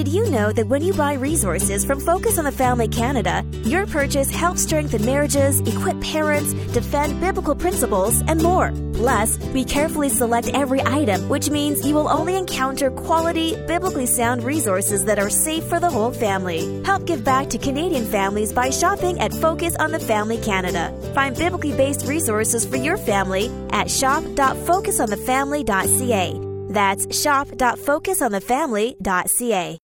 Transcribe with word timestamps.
Did 0.00 0.08
you 0.08 0.24
know 0.30 0.50
that 0.50 0.66
when 0.66 0.80
you 0.80 0.94
buy 0.94 1.12
resources 1.12 1.84
from 1.84 2.00
Focus 2.00 2.38
on 2.38 2.46
the 2.46 2.52
Family 2.52 2.88
Canada, 2.88 3.44
your 3.64 3.86
purchase 3.86 4.30
helps 4.30 4.62
strengthen 4.62 5.04
marriages, 5.04 5.60
equip 5.60 6.00
parents, 6.00 6.54
defend 6.72 7.20
biblical 7.20 7.54
principles, 7.54 8.22
and 8.26 8.42
more? 8.42 8.72
Plus, 8.94 9.36
we 9.52 9.62
carefully 9.62 10.08
select 10.08 10.48
every 10.54 10.80
item, 10.86 11.28
which 11.28 11.50
means 11.50 11.86
you 11.86 11.94
will 11.94 12.08
only 12.08 12.38
encounter 12.38 12.90
quality, 12.90 13.56
biblically 13.66 14.06
sound 14.06 14.42
resources 14.42 15.04
that 15.04 15.18
are 15.18 15.28
safe 15.28 15.64
for 15.64 15.78
the 15.78 15.90
whole 15.90 16.12
family. 16.12 16.82
Help 16.84 17.04
give 17.04 17.22
back 17.22 17.50
to 17.50 17.58
Canadian 17.58 18.06
families 18.06 18.54
by 18.54 18.70
shopping 18.70 19.20
at 19.20 19.34
Focus 19.34 19.76
on 19.76 19.92
the 19.92 20.00
Family 20.00 20.38
Canada. 20.38 20.98
Find 21.12 21.36
biblically 21.36 21.76
based 21.76 22.06
resources 22.06 22.64
for 22.64 22.76
your 22.76 22.96
family 22.96 23.50
at 23.70 23.90
shop.focusonthefamily.ca. 23.90 26.40
That's 26.70 27.20
shop.focusonthefamily.ca. 27.20 29.79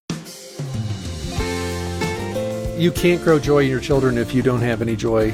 You 2.77 2.91
can't 2.91 3.23
grow 3.23 3.39
joy 3.39 3.63
in 3.63 3.69
your 3.69 3.79
children 3.79 4.17
if 4.17 4.33
you 4.35 4.43
don't 4.43 4.61
have 4.61 4.81
any 4.81 4.95
joy 4.95 5.33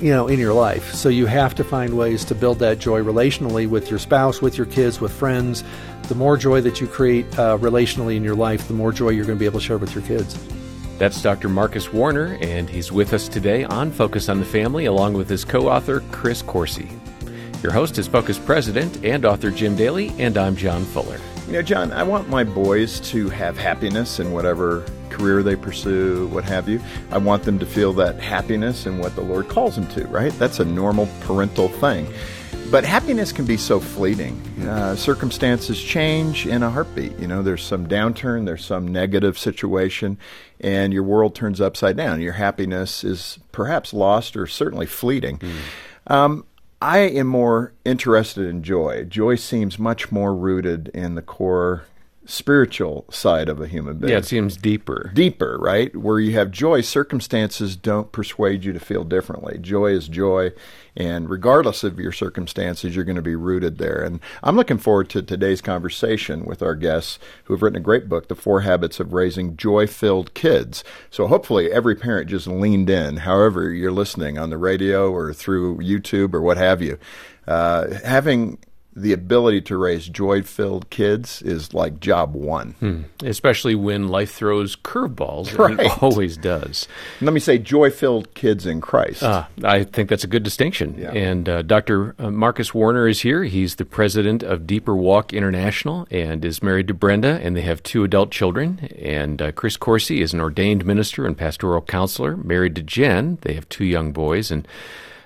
you 0.00 0.10
know 0.10 0.26
in 0.26 0.40
your 0.40 0.52
life 0.52 0.92
so 0.92 1.08
you 1.08 1.26
have 1.26 1.54
to 1.54 1.62
find 1.62 1.96
ways 1.96 2.24
to 2.24 2.34
build 2.34 2.58
that 2.58 2.80
joy 2.80 3.00
relationally 3.00 3.68
with 3.68 3.88
your 3.90 3.98
spouse 4.00 4.42
with 4.42 4.58
your 4.58 4.66
kids 4.66 5.00
with 5.00 5.12
friends 5.12 5.62
the 6.08 6.16
more 6.16 6.36
joy 6.36 6.60
that 6.60 6.80
you 6.80 6.88
create 6.88 7.26
uh, 7.38 7.56
relationally 7.58 8.16
in 8.16 8.24
your 8.24 8.34
life 8.34 8.66
the 8.66 8.74
more 8.74 8.90
joy 8.90 9.10
you're 9.10 9.24
going 9.24 9.38
to 9.38 9.40
be 9.40 9.46
able 9.46 9.60
to 9.60 9.64
share 9.64 9.78
with 9.78 9.94
your 9.94 10.02
kids 10.02 10.36
that's 10.98 11.22
Dr. 11.22 11.48
Marcus 11.48 11.92
Warner, 11.92 12.36
and 12.40 12.68
he's 12.68 12.90
with 12.90 13.12
us 13.12 13.28
today 13.28 13.62
on 13.62 13.92
Focus 13.92 14.28
on 14.28 14.40
the 14.40 14.44
Family, 14.44 14.86
along 14.86 15.12
with 15.12 15.28
his 15.28 15.44
co 15.44 15.68
author, 15.68 16.02
Chris 16.10 16.42
Coursey. 16.42 16.90
Your 17.62 17.70
host 17.70 17.98
is 17.98 18.08
Focus 18.08 18.36
President 18.36 19.04
and 19.04 19.24
author 19.24 19.52
Jim 19.52 19.76
Daly, 19.76 20.08
and 20.18 20.36
I'm 20.36 20.56
John 20.56 20.84
Fuller. 20.86 21.20
You 21.46 21.52
know, 21.52 21.62
John, 21.62 21.92
I 21.92 22.02
want 22.02 22.28
my 22.28 22.42
boys 22.42 22.98
to 23.12 23.28
have 23.28 23.56
happiness 23.56 24.18
in 24.18 24.32
whatever 24.32 24.84
career 25.18 25.42
they 25.42 25.56
pursue, 25.56 26.28
what 26.28 26.44
have 26.44 26.68
you. 26.68 26.80
I 27.10 27.18
want 27.18 27.42
them 27.42 27.58
to 27.58 27.66
feel 27.66 27.92
that 27.94 28.20
happiness 28.20 28.86
in 28.86 28.98
what 28.98 29.14
the 29.14 29.22
Lord 29.22 29.48
calls 29.48 29.74
them 29.74 29.86
to, 29.88 30.06
right? 30.06 30.32
That's 30.38 30.60
a 30.60 30.64
normal 30.64 31.08
parental 31.20 31.68
thing. 31.68 32.06
But 32.70 32.84
happiness 32.84 33.32
can 33.32 33.46
be 33.46 33.56
so 33.56 33.80
fleeting. 33.80 34.38
Uh, 34.60 34.94
circumstances 34.94 35.82
change 35.82 36.46
in 36.46 36.62
a 36.62 36.70
heartbeat. 36.70 37.18
You 37.18 37.26
know, 37.26 37.42
there's 37.42 37.62
some 37.62 37.86
downturn, 37.86 38.44
there's 38.44 38.64
some 38.64 38.86
negative 38.86 39.38
situation, 39.38 40.18
and 40.60 40.92
your 40.92 41.02
world 41.02 41.34
turns 41.34 41.62
upside 41.62 41.96
down. 41.96 42.20
Your 42.20 42.34
happiness 42.34 43.04
is 43.04 43.38
perhaps 43.52 43.94
lost 43.94 44.36
or 44.36 44.46
certainly 44.46 44.84
fleeting. 44.84 45.38
Mm. 45.38 45.56
Um, 46.08 46.46
I 46.80 46.98
am 46.98 47.26
more 47.26 47.72
interested 47.86 48.46
in 48.46 48.62
joy. 48.62 49.04
Joy 49.04 49.36
seems 49.36 49.78
much 49.78 50.12
more 50.12 50.34
rooted 50.34 50.88
in 50.88 51.14
the 51.14 51.22
core 51.22 51.84
spiritual 52.28 53.06
side 53.10 53.48
of 53.48 53.58
a 53.58 53.66
human 53.66 53.96
being. 53.96 54.12
Yeah, 54.12 54.18
it 54.18 54.26
seems 54.26 54.58
deeper. 54.58 55.10
Deeper, 55.14 55.56
right? 55.58 55.96
Where 55.96 56.20
you 56.20 56.32
have 56.34 56.50
joy, 56.50 56.82
circumstances 56.82 57.74
don't 57.74 58.12
persuade 58.12 58.64
you 58.64 58.74
to 58.74 58.78
feel 58.78 59.02
differently. 59.02 59.58
Joy 59.58 59.92
is 59.92 60.08
joy, 60.08 60.52
and 60.94 61.30
regardless 61.30 61.84
of 61.84 61.98
your 61.98 62.12
circumstances, 62.12 62.94
you're 62.94 63.06
going 63.06 63.16
to 63.16 63.22
be 63.22 63.34
rooted 63.34 63.78
there. 63.78 64.02
And 64.02 64.20
I'm 64.42 64.56
looking 64.56 64.76
forward 64.76 65.08
to 65.10 65.22
today's 65.22 65.62
conversation 65.62 66.44
with 66.44 66.62
our 66.62 66.74
guests 66.74 67.18
who 67.44 67.54
have 67.54 67.62
written 67.62 67.78
a 67.78 67.80
great 67.80 68.10
book, 68.10 68.28
The 68.28 68.34
Four 68.34 68.60
Habits 68.60 69.00
of 69.00 69.14
Raising 69.14 69.56
Joy 69.56 69.86
Filled 69.86 70.34
Kids. 70.34 70.84
So 71.10 71.28
hopefully 71.28 71.72
every 71.72 71.96
parent 71.96 72.28
just 72.28 72.46
leaned 72.46 72.90
in, 72.90 73.18
however 73.18 73.70
you're 73.70 73.90
listening 73.90 74.36
on 74.36 74.50
the 74.50 74.58
radio 74.58 75.10
or 75.10 75.32
through 75.32 75.78
YouTube 75.78 76.34
or 76.34 76.42
what 76.42 76.58
have 76.58 76.82
you. 76.82 76.98
Uh, 77.46 77.94
having 78.04 78.58
the 79.00 79.12
ability 79.12 79.60
to 79.62 79.76
raise 79.76 80.08
joy 80.08 80.42
filled 80.42 80.90
kids 80.90 81.42
is 81.42 81.72
like 81.72 82.00
job 82.00 82.34
one. 82.34 82.72
Hmm. 82.80 83.02
Especially 83.22 83.74
when 83.74 84.08
life 84.08 84.32
throws 84.32 84.76
curveballs, 84.76 85.56
right. 85.58 85.78
it 85.78 86.02
always 86.02 86.36
does. 86.36 86.88
let 87.20 87.32
me 87.32 87.40
say 87.40 87.58
joy 87.58 87.90
filled 87.90 88.34
kids 88.34 88.66
in 88.66 88.80
Christ. 88.80 89.22
Uh, 89.22 89.46
I 89.62 89.84
think 89.84 90.08
that's 90.08 90.24
a 90.24 90.28
good 90.28 90.42
distinction. 90.42 90.96
Yeah. 90.98 91.12
And 91.12 91.48
uh, 91.48 91.62
Dr. 91.62 92.14
Uh, 92.18 92.30
Marcus 92.30 92.74
Warner 92.74 93.08
is 93.08 93.20
here. 93.20 93.44
He's 93.44 93.76
the 93.76 93.84
president 93.84 94.42
of 94.42 94.66
Deeper 94.66 94.96
Walk 94.96 95.32
International 95.32 96.06
and 96.10 96.44
is 96.44 96.62
married 96.62 96.88
to 96.88 96.94
Brenda, 96.94 97.40
and 97.42 97.56
they 97.56 97.62
have 97.62 97.82
two 97.82 98.04
adult 98.04 98.30
children. 98.30 98.88
And 98.98 99.40
uh, 99.40 99.52
Chris 99.52 99.76
Coursey 99.76 100.20
is 100.20 100.32
an 100.32 100.40
ordained 100.40 100.84
minister 100.84 101.26
and 101.26 101.36
pastoral 101.36 101.82
counselor, 101.82 102.36
married 102.36 102.74
to 102.76 102.82
Jen. 102.82 103.38
They 103.42 103.54
have 103.54 103.68
two 103.68 103.84
young 103.84 104.12
boys. 104.12 104.50
And 104.50 104.66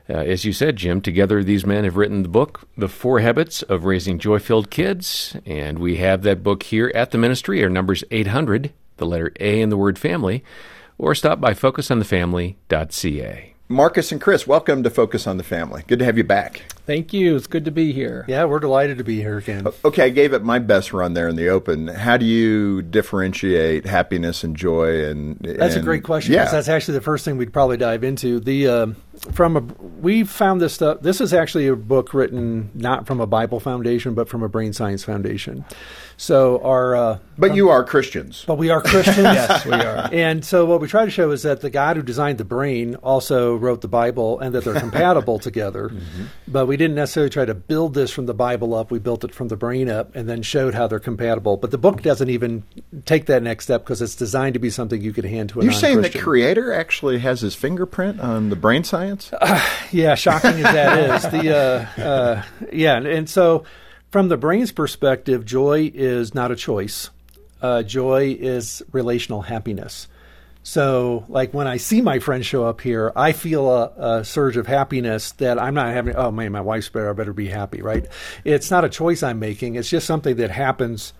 uh, 0.08 0.14
as 0.14 0.44
you 0.44 0.52
said, 0.52 0.76
Jim, 0.76 1.00
together 1.00 1.42
these 1.42 1.64
men 1.64 1.84
have 1.84 1.96
written 1.96 2.22
the 2.22 2.28
book, 2.28 2.68
The 2.76 2.88
Four 2.88 3.20
Habits 3.20 3.62
of 3.62 3.84
Raising 3.84 4.18
Joy 4.18 4.38
Filled 4.38 4.70
Kids, 4.70 5.36
and 5.46 5.78
we 5.78 5.96
have 5.96 6.22
that 6.22 6.42
book 6.42 6.64
here 6.64 6.90
at 6.94 7.10
the 7.10 7.18
ministry. 7.18 7.62
Our 7.62 7.70
number's 7.70 8.04
800, 8.10 8.72
the 8.96 9.06
letter 9.06 9.32
A 9.38 9.60
in 9.60 9.70
the 9.70 9.76
word 9.76 9.98
family, 9.98 10.42
or 10.98 11.14
stop 11.14 11.40
by 11.40 11.54
focusonthefamily.ca. 11.54 13.52
Marcus 13.72 14.12
and 14.12 14.20
Chris, 14.20 14.46
welcome 14.46 14.82
to 14.82 14.90
Focus 14.90 15.26
on 15.26 15.38
the 15.38 15.42
Family. 15.42 15.82
Good 15.86 16.00
to 16.00 16.04
have 16.04 16.18
you 16.18 16.24
back. 16.24 16.62
Thank 16.84 17.14
you. 17.14 17.36
It's 17.36 17.46
good 17.46 17.64
to 17.64 17.70
be 17.70 17.92
here. 17.92 18.24
Yeah, 18.28 18.44
we're 18.44 18.58
delighted 18.58 18.98
to 18.98 19.04
be 19.04 19.20
here 19.20 19.38
again. 19.38 19.66
Okay, 19.82 20.04
I 20.04 20.08
gave 20.10 20.34
it 20.34 20.42
my 20.42 20.58
best 20.58 20.92
run 20.92 21.14
there 21.14 21.26
in 21.26 21.36
the 21.36 21.48
open. 21.48 21.88
How 21.88 22.18
do 22.18 22.26
you 22.26 22.82
differentiate 22.82 23.86
happiness 23.86 24.44
and 24.44 24.54
joy? 24.56 25.06
And 25.06 25.38
that's 25.38 25.74
and, 25.74 25.82
a 25.82 25.86
great 25.86 26.02
question. 26.02 26.34
Yeah. 26.34 26.50
that's 26.50 26.68
actually 26.68 26.94
the 26.94 27.02
first 27.02 27.24
thing 27.24 27.38
we'd 27.38 27.52
probably 27.52 27.78
dive 27.78 28.04
into. 28.04 28.40
The 28.40 28.68
uh, 28.68 28.86
from 29.30 29.56
a 29.56 29.60
we 30.00 30.24
found 30.24 30.60
this 30.60 30.74
stuff. 30.74 31.00
This 31.00 31.20
is 31.20 31.32
actually 31.32 31.68
a 31.68 31.76
book 31.76 32.12
written 32.12 32.70
not 32.74 33.06
from 33.06 33.20
a 33.20 33.26
Bible 33.26 33.60
foundation, 33.60 34.14
but 34.14 34.28
from 34.28 34.42
a 34.42 34.48
brain 34.48 34.72
science 34.72 35.04
foundation. 35.04 35.64
So 36.16 36.60
our 36.62 36.94
uh, 36.94 37.18
but 37.38 37.54
you 37.54 37.70
are 37.70 37.84
Christians. 37.84 38.44
But 38.46 38.56
we 38.56 38.70
are 38.70 38.80
Christians. 38.80 39.16
yes, 39.18 39.64
we 39.64 39.72
are. 39.72 40.08
And 40.12 40.44
so 40.44 40.66
what 40.66 40.80
we 40.80 40.88
try 40.88 41.04
to 41.04 41.10
show 41.10 41.30
is 41.30 41.42
that 41.42 41.60
the 41.60 41.70
God 41.70 41.96
who 41.96 42.02
designed 42.02 42.38
the 42.38 42.44
brain 42.44 42.96
also 42.96 43.54
wrote 43.54 43.80
the 43.80 43.88
Bible, 43.88 44.40
and 44.40 44.54
that 44.54 44.64
they're 44.64 44.74
compatible 44.80 45.38
together. 45.38 45.88
Mm-hmm. 45.88 46.24
But 46.48 46.66
we 46.66 46.76
didn't 46.76 46.96
necessarily 46.96 47.30
try 47.30 47.44
to 47.44 47.54
build 47.54 47.94
this 47.94 48.10
from 48.10 48.26
the 48.26 48.34
Bible 48.34 48.74
up. 48.74 48.90
We 48.90 48.98
built 48.98 49.24
it 49.24 49.34
from 49.34 49.48
the 49.48 49.56
brain 49.56 49.88
up, 49.88 50.14
and 50.16 50.28
then 50.28 50.42
showed 50.42 50.74
how 50.74 50.86
they're 50.88 51.00
compatible. 51.00 51.56
But 51.56 51.70
the 51.70 51.78
book 51.78 52.02
doesn't 52.02 52.28
even 52.28 52.64
take 53.04 53.26
that 53.26 53.42
next 53.42 53.64
step 53.64 53.82
because 53.82 54.02
it's 54.02 54.16
designed 54.16 54.54
to 54.54 54.60
be 54.60 54.70
something 54.70 55.00
you 55.00 55.12
could 55.12 55.24
hand 55.24 55.50
to 55.50 55.60
a. 55.60 55.64
You're 55.64 55.72
saying 55.72 56.02
the 56.02 56.10
creator 56.10 56.72
actually 56.72 57.20
has 57.20 57.40
his 57.40 57.54
fingerprint 57.54 58.20
on 58.20 58.50
the 58.50 58.56
brain 58.56 58.84
science? 58.84 59.11
Uh, 59.32 59.70
yeah, 59.90 60.14
shocking 60.14 60.52
as 60.52 60.62
that 60.62 61.24
is. 61.24 61.30
The 61.30 61.56
uh, 61.98 62.02
uh, 62.02 62.42
yeah, 62.72 62.96
and 62.96 63.28
so 63.28 63.64
from 64.10 64.28
the 64.28 64.36
brain's 64.36 64.72
perspective, 64.72 65.44
joy 65.44 65.90
is 65.92 66.34
not 66.34 66.50
a 66.50 66.56
choice. 66.56 67.10
Uh, 67.60 67.82
joy 67.82 68.36
is 68.38 68.82
relational 68.92 69.42
happiness. 69.42 70.08
So, 70.64 71.24
like 71.28 71.52
when 71.52 71.66
I 71.66 71.76
see 71.76 72.00
my 72.00 72.20
friends 72.20 72.46
show 72.46 72.64
up 72.64 72.80
here, 72.80 73.12
I 73.16 73.32
feel 73.32 73.68
a, 73.68 74.18
a, 74.18 74.24
surge 74.24 74.56
of 74.56 74.66
happiness 74.66 75.32
that 75.32 75.60
I'm 75.60 75.74
not 75.74 75.88
having. 75.88 76.14
Oh 76.14 76.30
man, 76.30 76.52
my 76.52 76.60
wife's 76.60 76.88
better. 76.88 77.10
I 77.10 77.12
better 77.14 77.32
be 77.32 77.48
happy, 77.48 77.82
right? 77.82 78.06
It's 78.44 78.70
not 78.70 78.84
a 78.84 78.88
choice 78.88 79.22
I'm 79.22 79.40
making. 79.40 79.74
It's 79.74 79.90
just 79.90 80.06
something 80.06 80.36
that 80.36 80.50
happens 80.50 81.14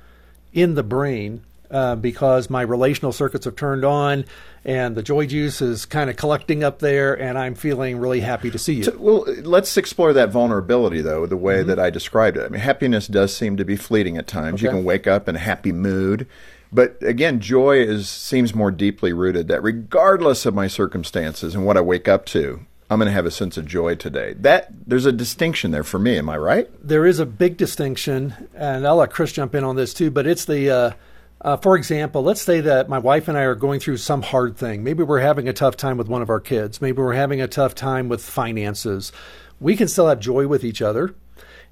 in 0.53 0.75
the 0.75 0.85
brain 0.85 1.45
uh, 1.73 1.97
because 1.97 2.51
my 2.51 2.63
relational 2.63 3.13
circuits 3.13 3.47
have 3.47 3.57
turned 3.57 3.85
on 3.85 4.25
and 4.65 4.95
the 4.95 5.03
joy 5.03 5.27
juice 5.27 5.61
is 5.61 5.87
kind 5.87 6.09
of 6.09 6.17
collecting 6.17 6.63
up 6.63 6.79
there, 6.79 7.21
and 7.21 7.37
I'm 7.37 7.55
feeling 7.55 7.99
really 7.99 8.21
happy 8.21 8.51
to 8.51 8.59
see 8.59 8.75
you. 8.75 8.85
So, 8.85 8.97
well, 8.97 9.25
let's 9.43 9.77
explore 9.77 10.13
that 10.13 10.31
vulnerability, 10.31 11.01
though, 11.01 11.27
the 11.27 11.37
way 11.37 11.59
mm-hmm. 11.59 11.69
that 11.69 11.81
I 11.81 11.91
described 11.91 12.37
it. 12.37 12.45
I 12.45 12.49
mean, 12.49 12.61
happiness 12.61 13.09
does 13.09 13.35
seem 13.35 13.57
to 13.57 13.65
be 13.65 13.75
fleeting 13.75 14.17
at 14.19 14.29
times. 14.29 14.61
Okay. 14.61 14.67
You 14.67 14.71
can 14.71 14.85
wake 14.85 15.09
up 15.09 15.29
in 15.29 15.35
a 15.35 15.41
happy 15.41 15.73
mood. 15.73 16.29
But 16.73 16.97
again, 17.03 17.41
joy 17.41 17.79
is 17.81 18.09
seems 18.09 18.55
more 18.55 18.71
deeply 18.71 19.13
rooted 19.13 19.49
that 19.49 19.63
regardless 19.63 20.47
of 20.47 20.55
my 20.55 20.69
circumstances 20.69 21.55
and 21.55 21.67
what 21.67 21.77
I 21.77 21.83
wake 21.83 22.09
up 22.09 22.25
to, 22.27 22.65
I'm 22.89 22.99
going 22.99 23.09
to 23.09 23.13
have 23.13 23.27
a 23.27 23.31
sense 23.31 23.59
of 23.59 23.67
joy 23.67 23.95
today. 23.95 24.35
That 24.39 24.69
there's 24.87 25.05
a 25.05 25.13
distinction 25.13 25.71
there 25.71 25.85
for 25.85 25.99
me. 25.99 26.17
Am 26.17 26.31
I 26.31 26.39
right? 26.39 26.71
There 26.87 27.05
is 27.05 27.19
a 27.19 27.27
big 27.27 27.57
distinction, 27.59 28.49
and 28.55 28.87
I'll 28.87 28.97
let 28.97 29.11
Chris 29.11 29.33
jump 29.33 29.55
in 29.55 29.65
on 29.65 29.77
this 29.77 29.93
too. 29.93 30.11
But 30.11 30.27
it's 30.27 30.47
the 30.47 30.71
uh, 30.71 30.91
uh, 31.43 31.57
for 31.57 31.77
example, 31.77 32.23
let's 32.23 32.41
say 32.41 32.61
that 32.61 32.89
my 32.89 32.99
wife 32.99 33.27
and 33.27 33.37
I 33.37 33.43
are 33.43 33.57
going 33.57 33.81
through 33.81 33.97
some 33.97 34.23
hard 34.23 34.57
thing. 34.57 34.85
Maybe 34.85 35.03
we're 35.03 35.21
having 35.21 35.49
a 35.49 35.53
tough 35.53 35.77
time 35.77 35.99
with 35.99 36.09
one 36.09 36.23
of 36.23 36.31
our 36.31 36.41
kids. 36.41 36.81
Maybe 36.81 36.99
we're 36.99 37.15
having 37.15 37.41
a 37.41 37.49
tough 37.49 37.75
time 37.75 38.09
with 38.09 38.25
finances. 38.25 39.11
We 39.59 39.77
can 39.77 39.89
still 39.89 40.09
have 40.09 40.21
joy 40.21 40.47
with 40.47 40.65
each 40.65 40.81
other. 40.81 41.15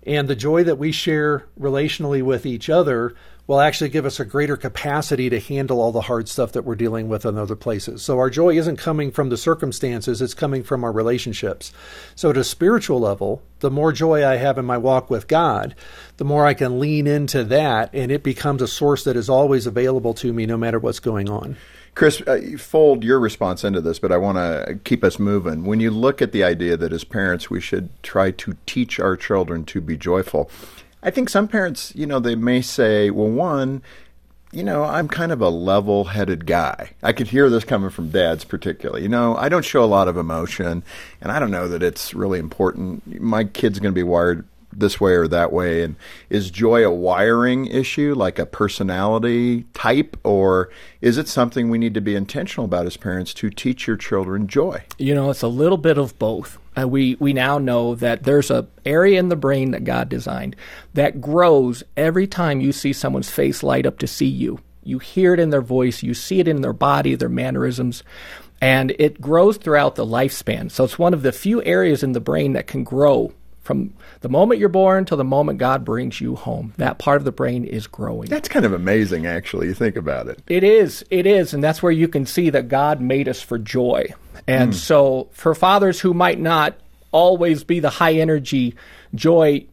And 0.06 0.28
the 0.28 0.36
joy 0.36 0.64
that 0.64 0.78
we 0.78 0.92
share 0.92 1.46
relationally 1.58 2.22
with 2.22 2.46
each 2.46 2.70
other 2.70 3.14
will 3.46 3.60
actually 3.60 3.90
give 3.90 4.06
us 4.06 4.20
a 4.20 4.24
greater 4.24 4.56
capacity 4.56 5.28
to 5.28 5.40
handle 5.40 5.80
all 5.80 5.90
the 5.90 6.02
hard 6.02 6.28
stuff 6.28 6.52
that 6.52 6.64
we're 6.64 6.76
dealing 6.76 7.08
with 7.08 7.26
in 7.26 7.36
other 7.36 7.56
places. 7.56 8.00
So 8.00 8.16
our 8.18 8.30
joy 8.30 8.56
isn't 8.56 8.76
coming 8.76 9.10
from 9.10 9.28
the 9.28 9.36
circumstances, 9.36 10.22
it's 10.22 10.34
coming 10.34 10.62
from 10.62 10.84
our 10.84 10.92
relationships. 10.92 11.72
So 12.14 12.30
at 12.30 12.36
a 12.36 12.44
spiritual 12.44 13.00
level, 13.00 13.42
the 13.58 13.70
more 13.70 13.90
joy 13.90 14.24
I 14.24 14.36
have 14.36 14.56
in 14.56 14.64
my 14.64 14.78
walk 14.78 15.10
with 15.10 15.26
God, 15.26 15.74
the 16.16 16.24
more 16.24 16.46
I 16.46 16.54
can 16.54 16.78
lean 16.78 17.08
into 17.08 17.42
that 17.44 17.90
and 17.92 18.12
it 18.12 18.22
becomes 18.22 18.62
a 18.62 18.68
source 18.68 19.02
that 19.02 19.16
is 19.16 19.28
always 19.28 19.66
available 19.66 20.14
to 20.14 20.32
me 20.32 20.46
no 20.46 20.56
matter 20.56 20.78
what's 20.78 21.00
going 21.00 21.28
on. 21.28 21.56
Chris, 21.94 22.20
uh, 22.22 22.40
fold 22.56 23.04
your 23.04 23.18
response 23.18 23.64
into 23.64 23.80
this, 23.80 23.98
but 23.98 24.12
I 24.12 24.16
want 24.16 24.38
to 24.38 24.78
keep 24.84 25.02
us 25.02 25.18
moving. 25.18 25.64
When 25.64 25.80
you 25.80 25.90
look 25.90 26.22
at 26.22 26.32
the 26.32 26.44
idea 26.44 26.76
that 26.76 26.92
as 26.92 27.04
parents 27.04 27.50
we 27.50 27.60
should 27.60 27.90
try 28.02 28.30
to 28.30 28.56
teach 28.66 29.00
our 29.00 29.16
children 29.16 29.64
to 29.66 29.80
be 29.80 29.96
joyful, 29.96 30.50
I 31.02 31.10
think 31.10 31.28
some 31.28 31.48
parents, 31.48 31.92
you 31.94 32.06
know, 32.06 32.20
they 32.20 32.34
may 32.34 32.60
say, 32.60 33.10
well, 33.10 33.28
one, 33.28 33.82
you 34.52 34.64
know, 34.64 34.84
I'm 34.84 35.08
kind 35.08 35.30
of 35.30 35.40
a 35.40 35.48
level 35.48 36.04
headed 36.04 36.44
guy. 36.44 36.90
I 37.02 37.12
could 37.12 37.28
hear 37.28 37.48
this 37.48 37.64
coming 37.64 37.90
from 37.90 38.10
dads, 38.10 38.44
particularly. 38.44 39.02
You 39.02 39.08
know, 39.08 39.36
I 39.36 39.48
don't 39.48 39.64
show 39.64 39.84
a 39.84 39.86
lot 39.86 40.08
of 40.08 40.16
emotion, 40.16 40.82
and 41.20 41.32
I 41.32 41.38
don't 41.38 41.52
know 41.52 41.68
that 41.68 41.82
it's 41.82 42.14
really 42.14 42.38
important. 42.38 43.20
My 43.20 43.44
kid's 43.44 43.78
going 43.78 43.92
to 43.92 43.98
be 43.98 44.02
wired 44.02 44.44
this 44.72 45.00
way 45.00 45.12
or 45.12 45.28
that 45.28 45.52
way. 45.52 45.82
And 45.82 45.96
is 46.28 46.50
joy 46.50 46.84
a 46.84 46.90
wiring 46.90 47.66
issue, 47.66 48.14
like 48.14 48.38
a 48.38 48.46
personality 48.46 49.64
type, 49.74 50.16
or 50.24 50.70
is 51.00 51.18
it 51.18 51.28
something 51.28 51.68
we 51.70 51.78
need 51.78 51.94
to 51.94 52.00
be 52.00 52.14
intentional 52.14 52.64
about 52.64 52.86
as 52.86 52.96
parents 52.96 53.34
to 53.34 53.50
teach 53.50 53.86
your 53.86 53.96
children 53.96 54.46
joy? 54.46 54.82
You 54.98 55.14
know, 55.14 55.30
it's 55.30 55.42
a 55.42 55.48
little 55.48 55.78
bit 55.78 55.98
of 55.98 56.18
both. 56.18 56.58
Uh, 56.78 56.86
we 56.86 57.16
we 57.16 57.32
now 57.32 57.58
know 57.58 57.94
that 57.96 58.22
there's 58.22 58.50
a 58.50 58.66
area 58.86 59.18
in 59.18 59.28
the 59.28 59.36
brain 59.36 59.72
that 59.72 59.84
God 59.84 60.08
designed 60.08 60.54
that 60.94 61.20
grows 61.20 61.82
every 61.96 62.26
time 62.26 62.60
you 62.60 62.72
see 62.72 62.92
someone's 62.92 63.30
face 63.30 63.62
light 63.62 63.86
up 63.86 63.98
to 63.98 64.06
see 64.06 64.26
you. 64.26 64.60
You 64.82 64.98
hear 64.98 65.34
it 65.34 65.40
in 65.40 65.50
their 65.50 65.60
voice, 65.60 66.02
you 66.02 66.14
see 66.14 66.40
it 66.40 66.48
in 66.48 66.62
their 66.62 66.72
body, 66.72 67.14
their 67.14 67.28
mannerisms, 67.28 68.02
and 68.60 68.94
it 68.98 69.20
grows 69.20 69.56
throughout 69.56 69.96
the 69.96 70.06
lifespan. 70.06 70.70
So 70.70 70.84
it's 70.84 70.98
one 70.98 71.12
of 71.12 71.22
the 71.22 71.32
few 71.32 71.62
areas 71.64 72.02
in 72.02 72.12
the 72.12 72.20
brain 72.20 72.52
that 72.52 72.66
can 72.66 72.84
grow 72.84 73.32
from 73.70 73.94
the 74.18 74.28
moment 74.28 74.58
you're 74.58 74.68
born 74.68 75.04
till 75.04 75.16
the 75.16 75.22
moment 75.22 75.60
God 75.60 75.84
brings 75.84 76.20
you 76.20 76.34
home. 76.34 76.74
That 76.78 76.98
part 76.98 77.18
of 77.18 77.24
the 77.24 77.30
brain 77.30 77.64
is 77.64 77.86
growing. 77.86 78.28
That's 78.28 78.48
kind 78.48 78.64
of 78.66 78.72
amazing, 78.72 79.26
actually. 79.26 79.68
You 79.68 79.74
think 79.74 79.94
about 79.94 80.26
it. 80.26 80.42
It 80.48 80.64
is. 80.64 81.04
It 81.08 81.24
is. 81.24 81.54
And 81.54 81.62
that's 81.62 81.80
where 81.80 81.92
you 81.92 82.08
can 82.08 82.26
see 82.26 82.50
that 82.50 82.66
God 82.66 83.00
made 83.00 83.28
us 83.28 83.40
for 83.40 83.58
joy. 83.58 84.12
And 84.48 84.72
mm. 84.72 84.74
so, 84.74 85.28
for 85.30 85.54
fathers 85.54 86.00
who 86.00 86.12
might 86.12 86.40
not 86.40 86.80
always 87.12 87.62
be 87.62 87.78
the 87.78 87.90
high 87.90 88.14
energy 88.14 88.74
joy, 89.14 89.64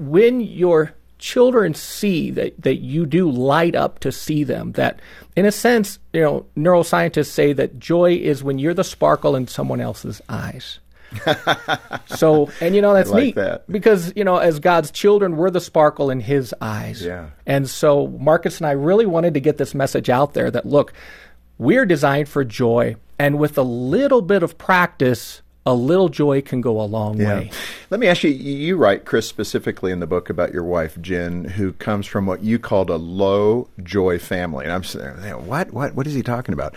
when 0.00 0.40
your 0.40 0.92
children 1.18 1.74
see 1.74 2.32
that, 2.32 2.60
that 2.60 2.80
you 2.80 3.06
do 3.06 3.30
light 3.30 3.76
up 3.76 4.00
to 4.00 4.10
see 4.10 4.42
them, 4.42 4.72
that 4.72 4.98
in 5.36 5.46
a 5.46 5.52
sense, 5.52 6.00
you 6.12 6.22
know, 6.22 6.46
neuroscientists 6.56 7.26
say 7.26 7.52
that 7.52 7.78
joy 7.78 8.14
is 8.16 8.42
when 8.42 8.58
you're 8.58 8.74
the 8.74 8.82
sparkle 8.82 9.36
in 9.36 9.46
someone 9.46 9.80
else's 9.80 10.20
eyes. 10.28 10.80
So, 12.06 12.50
and 12.60 12.74
you 12.74 12.82
know, 12.82 12.94
that's 12.94 13.10
like 13.10 13.24
neat 13.24 13.34
that. 13.36 13.70
because, 13.70 14.12
you 14.16 14.24
know, 14.24 14.36
as 14.36 14.58
God's 14.60 14.90
children, 14.90 15.36
we're 15.36 15.50
the 15.50 15.60
sparkle 15.60 16.10
in 16.10 16.20
his 16.20 16.54
eyes. 16.60 17.02
Yeah. 17.02 17.30
And 17.46 17.68
so 17.68 18.08
Marcus 18.08 18.58
and 18.58 18.66
I 18.66 18.72
really 18.72 19.06
wanted 19.06 19.34
to 19.34 19.40
get 19.40 19.58
this 19.58 19.74
message 19.74 20.10
out 20.10 20.34
there 20.34 20.50
that 20.50 20.66
look, 20.66 20.92
we're 21.58 21.86
designed 21.86 22.28
for 22.28 22.44
joy. 22.44 22.96
And 23.18 23.38
with 23.38 23.56
a 23.58 23.62
little 23.62 24.22
bit 24.22 24.42
of 24.42 24.58
practice, 24.58 25.42
a 25.66 25.74
little 25.74 26.08
joy 26.08 26.42
can 26.42 26.60
go 26.60 26.80
a 26.80 26.84
long 26.84 27.20
yeah. 27.20 27.34
way. 27.34 27.50
Let 27.90 28.00
me 28.00 28.06
ask 28.06 28.22
you 28.22 28.30
you 28.30 28.76
write, 28.76 29.04
Chris, 29.04 29.28
specifically 29.28 29.92
in 29.92 30.00
the 30.00 30.06
book 30.06 30.28
about 30.28 30.52
your 30.52 30.64
wife, 30.64 31.00
Jen, 31.00 31.44
who 31.44 31.72
comes 31.74 32.06
from 32.06 32.26
what 32.26 32.42
you 32.42 32.58
called 32.58 32.90
a 32.90 32.96
low 32.96 33.68
joy 33.82 34.18
family. 34.18 34.64
And 34.64 34.72
I'm 34.72 34.84
saying, 34.84 35.14
what, 35.46 35.72
what, 35.72 35.94
what 35.94 36.06
is 36.06 36.14
he 36.14 36.22
talking 36.22 36.52
about? 36.52 36.74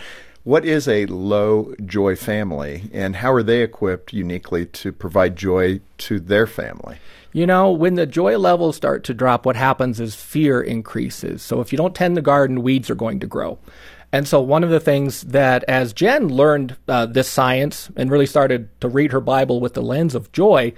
What 0.48 0.64
is 0.64 0.88
a 0.88 1.04
low 1.04 1.74
joy 1.84 2.16
family, 2.16 2.88
and 2.94 3.16
how 3.16 3.34
are 3.34 3.42
they 3.42 3.60
equipped 3.60 4.14
uniquely 4.14 4.64
to 4.64 4.92
provide 4.94 5.36
joy 5.36 5.80
to 5.98 6.18
their 6.18 6.46
family? 6.46 6.96
You 7.34 7.46
know, 7.46 7.70
when 7.70 7.96
the 7.96 8.06
joy 8.06 8.38
levels 8.38 8.74
start 8.74 9.04
to 9.04 9.12
drop, 9.12 9.44
what 9.44 9.56
happens 9.56 10.00
is 10.00 10.14
fear 10.14 10.62
increases. 10.62 11.42
So 11.42 11.60
if 11.60 11.70
you 11.70 11.76
don't 11.76 11.94
tend 11.94 12.16
the 12.16 12.22
garden, 12.22 12.62
weeds 12.62 12.88
are 12.88 12.94
going 12.94 13.20
to 13.20 13.26
grow. 13.26 13.58
And 14.10 14.26
so, 14.26 14.40
one 14.40 14.64
of 14.64 14.70
the 14.70 14.80
things 14.80 15.20
that, 15.20 15.64
as 15.68 15.92
Jen 15.92 16.28
learned 16.28 16.78
uh, 16.88 17.04
this 17.04 17.28
science 17.28 17.90
and 17.94 18.10
really 18.10 18.24
started 18.24 18.70
to 18.80 18.88
read 18.88 19.12
her 19.12 19.20
Bible 19.20 19.60
with 19.60 19.74
the 19.74 19.82
lens 19.82 20.14
of 20.14 20.32
joy, 20.32 20.72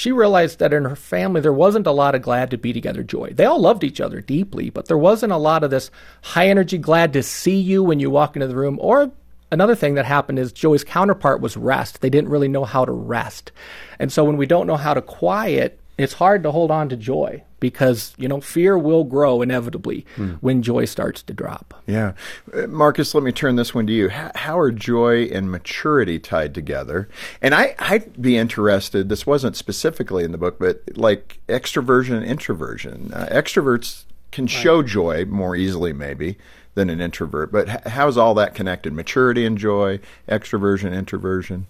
she 0.00 0.12
realized 0.12 0.60
that 0.60 0.72
in 0.72 0.86
her 0.86 0.96
family 0.96 1.42
there 1.42 1.52
wasn't 1.52 1.86
a 1.86 1.92
lot 1.92 2.14
of 2.14 2.22
glad 2.22 2.50
to 2.50 2.56
be 2.56 2.72
together 2.72 3.02
joy. 3.02 3.30
They 3.34 3.44
all 3.44 3.60
loved 3.60 3.84
each 3.84 4.00
other 4.00 4.22
deeply, 4.22 4.70
but 4.70 4.86
there 4.86 4.96
wasn't 4.96 5.30
a 5.30 5.36
lot 5.36 5.62
of 5.62 5.68
this 5.68 5.90
high 6.22 6.48
energy 6.48 6.78
glad 6.78 7.12
to 7.12 7.22
see 7.22 7.60
you 7.60 7.82
when 7.82 8.00
you 8.00 8.08
walk 8.08 8.34
into 8.34 8.48
the 8.48 8.56
room. 8.56 8.78
Or 8.80 9.12
another 9.52 9.74
thing 9.74 9.96
that 9.96 10.06
happened 10.06 10.38
is 10.38 10.52
Joey's 10.52 10.84
counterpart 10.84 11.42
was 11.42 11.54
rest. 11.54 12.00
They 12.00 12.08
didn't 12.08 12.30
really 12.30 12.48
know 12.48 12.64
how 12.64 12.86
to 12.86 12.92
rest. 12.92 13.52
And 13.98 14.10
so 14.10 14.24
when 14.24 14.38
we 14.38 14.46
don't 14.46 14.66
know 14.66 14.78
how 14.78 14.94
to 14.94 15.02
quiet, 15.02 15.78
it's 16.02 16.14
hard 16.14 16.42
to 16.42 16.50
hold 16.50 16.70
on 16.70 16.88
to 16.88 16.96
joy 16.96 17.42
because 17.60 18.14
you 18.16 18.26
know 18.26 18.40
fear 18.40 18.76
will 18.76 19.04
grow 19.04 19.42
inevitably 19.42 20.06
hmm. 20.16 20.32
when 20.40 20.62
joy 20.62 20.84
starts 20.84 21.22
to 21.22 21.34
drop. 21.34 21.82
Yeah, 21.86 22.14
uh, 22.54 22.66
Marcus, 22.66 23.14
let 23.14 23.22
me 23.22 23.32
turn 23.32 23.56
this 23.56 23.74
one 23.74 23.86
to 23.86 23.92
you. 23.92 24.08
How, 24.08 24.32
how, 24.34 24.58
are 24.58 24.72
joy 24.72 25.24
and 25.24 25.50
maturity 25.50 26.18
tied 26.18 26.54
together? 26.54 27.08
And 27.40 27.54
I, 27.54 27.74
I'd 27.78 28.20
be 28.20 28.36
interested. 28.36 29.08
This 29.08 29.26
wasn't 29.26 29.56
specifically 29.56 30.24
in 30.24 30.32
the 30.32 30.38
book, 30.38 30.58
but 30.58 30.82
like 30.96 31.40
extroversion 31.48 32.16
and 32.16 32.24
introversion. 32.24 33.12
Uh, 33.14 33.28
extroverts 33.30 34.04
can 34.32 34.44
right. 34.44 34.50
show 34.50 34.82
joy 34.82 35.24
more 35.26 35.54
easily, 35.54 35.92
maybe 35.92 36.36
than 36.74 36.88
an 36.88 37.00
introvert. 37.00 37.52
But 37.52 37.86
how's 37.88 38.16
all 38.16 38.34
that 38.34 38.54
connected? 38.54 38.92
Maturity 38.92 39.44
and 39.44 39.58
joy, 39.58 40.00
extroversion, 40.28 40.94
introversion. 40.94 41.66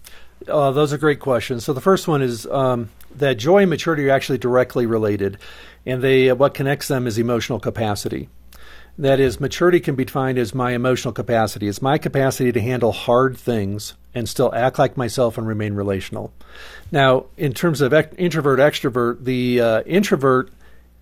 Uh, 0.48 0.70
those 0.70 0.92
are 0.92 0.98
great 0.98 1.20
questions. 1.20 1.64
So 1.64 1.72
the 1.72 1.80
first 1.80 2.08
one 2.08 2.22
is 2.22 2.46
um, 2.46 2.90
that 3.16 3.34
joy 3.34 3.58
and 3.62 3.70
maturity 3.70 4.08
are 4.08 4.10
actually 4.10 4.38
directly 4.38 4.86
related, 4.86 5.38
and 5.84 6.02
they 6.02 6.30
uh, 6.30 6.34
what 6.34 6.54
connects 6.54 6.88
them 6.88 7.06
is 7.06 7.18
emotional 7.18 7.60
capacity. 7.60 8.28
That 8.98 9.20
is, 9.20 9.40
maturity 9.40 9.80
can 9.80 9.94
be 9.94 10.04
defined 10.04 10.38
as 10.38 10.54
my 10.54 10.72
emotional 10.72 11.12
capacity. 11.12 11.68
It's 11.68 11.80
my 11.80 11.96
capacity 11.96 12.52
to 12.52 12.60
handle 12.60 12.92
hard 12.92 13.36
things 13.36 13.94
and 14.14 14.28
still 14.28 14.54
act 14.54 14.78
like 14.78 14.96
myself 14.96 15.38
and 15.38 15.46
remain 15.46 15.74
relational. 15.74 16.32
Now, 16.92 17.26
in 17.36 17.54
terms 17.54 17.80
of 17.80 17.92
ec- 17.92 18.12
introvert 18.18 18.58
extrovert, 18.58 19.24
the 19.24 19.60
uh, 19.60 19.82
introvert 19.82 20.50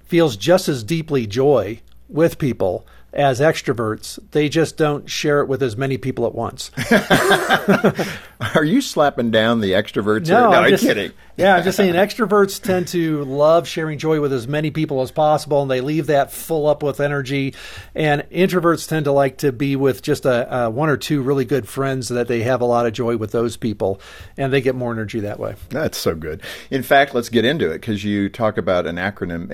feels 0.04 0.36
just 0.36 0.68
as 0.68 0.84
deeply 0.84 1.26
joy 1.26 1.80
with 2.08 2.38
people 2.38 2.86
as 3.12 3.40
extroverts. 3.40 4.18
They 4.32 4.48
just 4.48 4.76
don't 4.76 5.08
share 5.08 5.40
it 5.40 5.48
with 5.48 5.62
as 5.62 5.76
many 5.76 5.96
people 5.96 6.26
at 6.26 6.34
once. 6.34 6.70
Are 8.54 8.64
you 8.64 8.80
slapping 8.80 9.30
down 9.30 9.60
the 9.60 9.72
extroverts? 9.72 10.28
No, 10.28 10.50
no 10.50 10.58
I'm, 10.58 10.70
just, 10.70 10.84
kidding. 10.84 11.12
yeah, 11.36 11.56
I'm 11.56 11.64
just 11.64 11.76
saying 11.76 11.94
extroverts 11.94 12.62
tend 12.62 12.88
to 12.88 13.24
love 13.24 13.66
sharing 13.66 13.98
joy 13.98 14.20
with 14.20 14.32
as 14.32 14.46
many 14.46 14.70
people 14.70 15.00
as 15.00 15.10
possible, 15.10 15.62
and 15.62 15.70
they 15.70 15.80
leave 15.80 16.06
that 16.08 16.30
full 16.30 16.66
up 16.66 16.82
with 16.82 17.00
energy. 17.00 17.54
And 17.94 18.22
introverts 18.30 18.88
tend 18.88 19.06
to 19.06 19.12
like 19.12 19.38
to 19.38 19.52
be 19.52 19.74
with 19.74 20.02
just 20.02 20.26
a, 20.26 20.66
a 20.66 20.70
one 20.70 20.90
or 20.90 20.96
two 20.96 21.22
really 21.22 21.44
good 21.44 21.66
friends 21.66 22.08
that 22.08 22.28
they 22.28 22.42
have 22.42 22.60
a 22.60 22.66
lot 22.66 22.86
of 22.86 22.92
joy 22.92 23.16
with 23.16 23.32
those 23.32 23.56
people, 23.56 24.00
and 24.36 24.52
they 24.52 24.60
get 24.60 24.74
more 24.74 24.92
energy 24.92 25.20
that 25.20 25.40
way. 25.40 25.56
That's 25.70 25.98
so 25.98 26.14
good. 26.14 26.42
In 26.70 26.82
fact, 26.82 27.14
let's 27.14 27.30
get 27.30 27.44
into 27.44 27.70
it 27.70 27.80
because 27.80 28.04
you 28.04 28.28
talk 28.28 28.58
about 28.58 28.86
an 28.86 28.96
acronym. 28.96 29.50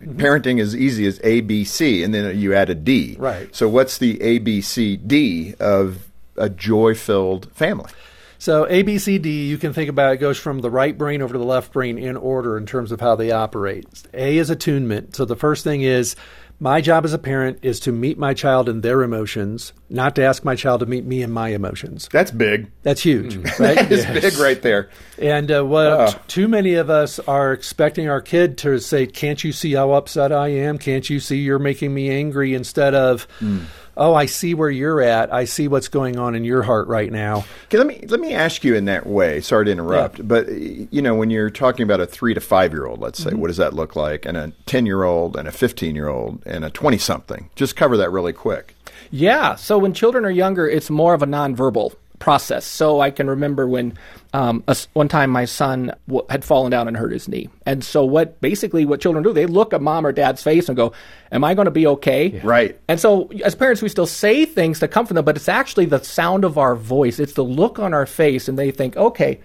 Mm-hmm. 0.00 0.20
Parenting 0.20 0.60
is 0.60 0.76
easy 0.76 1.06
as 1.06 1.20
A, 1.24 1.40
B, 1.40 1.64
C, 1.64 2.02
and 2.02 2.12
then 2.12 2.38
you 2.38 2.54
add 2.54 2.68
a 2.68 2.74
D. 2.74 3.16
Right. 3.18 3.54
So 3.54 3.68
what's 3.68 3.98
the 3.98 4.20
A, 4.20 4.38
B, 4.38 4.60
C, 4.60 4.96
D 4.96 5.54
of 5.58 6.06
a 6.36 6.50
joy-filled 6.50 7.50
family? 7.52 7.90
So 8.38 8.66
A, 8.68 8.82
B, 8.82 8.98
C, 8.98 9.18
D, 9.18 9.48
you 9.48 9.56
can 9.56 9.72
think 9.72 9.88
about 9.88 10.12
it 10.12 10.18
goes 10.18 10.38
from 10.38 10.60
the 10.60 10.70
right 10.70 10.96
brain 10.96 11.22
over 11.22 11.32
to 11.32 11.38
the 11.38 11.44
left 11.44 11.72
brain 11.72 11.96
in 11.96 12.16
order 12.18 12.58
in 12.58 12.66
terms 12.66 12.92
of 12.92 13.00
how 13.00 13.16
they 13.16 13.30
operate. 13.30 13.86
A 14.12 14.36
is 14.36 14.50
attunement. 14.50 15.16
So 15.16 15.24
the 15.24 15.36
first 15.36 15.64
thing 15.64 15.80
is 15.80 16.14
my 16.58 16.80
job 16.80 17.04
as 17.04 17.12
a 17.12 17.18
parent 17.18 17.58
is 17.62 17.80
to 17.80 17.92
meet 17.92 18.18
my 18.18 18.32
child 18.32 18.68
in 18.68 18.80
their 18.80 19.02
emotions, 19.02 19.72
not 19.90 20.14
to 20.16 20.22
ask 20.22 20.44
my 20.44 20.54
child 20.56 20.80
to 20.80 20.86
meet 20.86 21.04
me 21.04 21.22
in 21.22 21.30
my 21.30 21.50
emotions. 21.50 22.08
That's 22.10 22.30
big. 22.30 22.70
That's 22.82 23.02
huge, 23.02 23.36
mm. 23.36 23.44
right? 23.58 23.76
that 23.76 23.92
is 23.92 24.04
yes. 24.04 24.22
big 24.22 24.38
right 24.38 24.60
there. 24.62 24.88
And 25.18 25.50
uh, 25.50 25.64
what 25.64 25.86
uh. 25.86 26.12
too 26.28 26.48
many 26.48 26.74
of 26.74 26.88
us 26.88 27.18
are 27.20 27.52
expecting 27.52 28.08
our 28.08 28.20
kid 28.20 28.58
to 28.58 28.78
say, 28.78 29.06
"Can't 29.06 29.42
you 29.44 29.52
see 29.52 29.74
how 29.74 29.92
upset 29.92 30.32
I 30.32 30.48
am? 30.48 30.78
Can't 30.78 31.08
you 31.08 31.20
see 31.20 31.38
you're 31.38 31.58
making 31.58 31.92
me 31.92 32.10
angry?" 32.10 32.54
Instead 32.54 32.94
of, 32.94 33.28
mm 33.40 33.66
oh, 33.96 34.14
I 34.14 34.26
see 34.26 34.54
where 34.54 34.70
you're 34.70 35.00
at. 35.00 35.32
I 35.32 35.44
see 35.44 35.68
what's 35.68 35.88
going 35.88 36.18
on 36.18 36.34
in 36.34 36.44
your 36.44 36.62
heart 36.62 36.88
right 36.88 37.10
now. 37.10 37.44
Okay, 37.66 37.78
let 37.78 37.86
me 37.86 38.04
let 38.08 38.20
me 38.20 38.34
ask 38.34 38.64
you 38.64 38.74
in 38.74 38.84
that 38.86 39.06
way. 39.06 39.40
Sorry 39.40 39.64
to 39.64 39.70
interrupt, 39.70 40.18
yeah. 40.18 40.24
but 40.24 40.50
you 40.50 41.02
know, 41.02 41.14
when 41.14 41.30
you're 41.30 41.50
talking 41.50 41.84
about 41.84 42.00
a 42.00 42.06
three 42.06 42.34
to 42.34 42.40
five 42.40 42.72
year 42.72 42.86
old, 42.86 43.00
let's 43.00 43.22
say, 43.22 43.30
mm-hmm. 43.30 43.40
what 43.40 43.48
does 43.48 43.56
that 43.56 43.74
look 43.74 43.96
like? 43.96 44.26
And 44.26 44.36
a 44.36 44.52
ten 44.66 44.86
year 44.86 45.02
old, 45.02 45.36
and 45.36 45.48
a 45.48 45.52
fifteen 45.52 45.94
year 45.94 46.08
old, 46.08 46.42
and 46.46 46.64
a 46.64 46.70
twenty 46.70 46.98
something. 46.98 47.50
Just 47.56 47.76
cover 47.76 47.96
that 47.96 48.10
really 48.10 48.32
quick. 48.32 48.74
Yeah. 49.10 49.54
So 49.54 49.78
when 49.78 49.92
children 49.92 50.24
are 50.24 50.30
younger, 50.30 50.68
it's 50.68 50.90
more 50.90 51.14
of 51.14 51.22
a 51.22 51.26
nonverbal 51.26 51.94
process. 52.18 52.64
So 52.64 53.00
I 53.00 53.10
can 53.10 53.28
remember 53.28 53.66
when 53.66 53.96
um, 54.32 54.64
a, 54.68 54.76
one 54.92 55.08
time 55.08 55.30
my 55.30 55.44
son 55.44 55.92
w- 56.08 56.26
had 56.30 56.44
fallen 56.44 56.70
down 56.70 56.88
and 56.88 56.96
hurt 56.96 57.12
his 57.12 57.28
knee, 57.28 57.48
and 57.64 57.82
so 57.82 58.04
what 58.04 58.40
basically 58.40 58.84
what 58.84 59.00
children 59.00 59.22
do, 59.22 59.32
they 59.32 59.46
look 59.46 59.72
at 59.72 59.82
mom 59.82 60.06
or 60.06 60.12
dad's 60.12 60.42
face 60.42 60.68
and 60.68 60.76
go, 60.76 60.92
"Am 61.32 61.44
I 61.44 61.54
going 61.54 61.66
to 61.66 61.70
be 61.70 61.86
okay?" 61.86 62.28
Yeah. 62.28 62.40
Right. 62.44 62.80
And 62.88 63.00
so 63.00 63.28
as 63.44 63.54
parents, 63.54 63.82
we 63.82 63.88
still 63.88 64.06
say 64.06 64.44
things 64.44 64.80
to 64.80 64.88
comfort 64.88 65.14
them, 65.14 65.24
but 65.24 65.36
it's 65.36 65.48
actually 65.48 65.86
the 65.86 66.02
sound 66.02 66.44
of 66.44 66.58
our 66.58 66.74
voice, 66.74 67.18
it's 67.18 67.34
the 67.34 67.44
look 67.44 67.78
on 67.78 67.94
our 67.94 68.06
face, 68.06 68.48
and 68.48 68.58
they 68.58 68.70
think, 68.70 68.96
"Okay." 68.96 69.40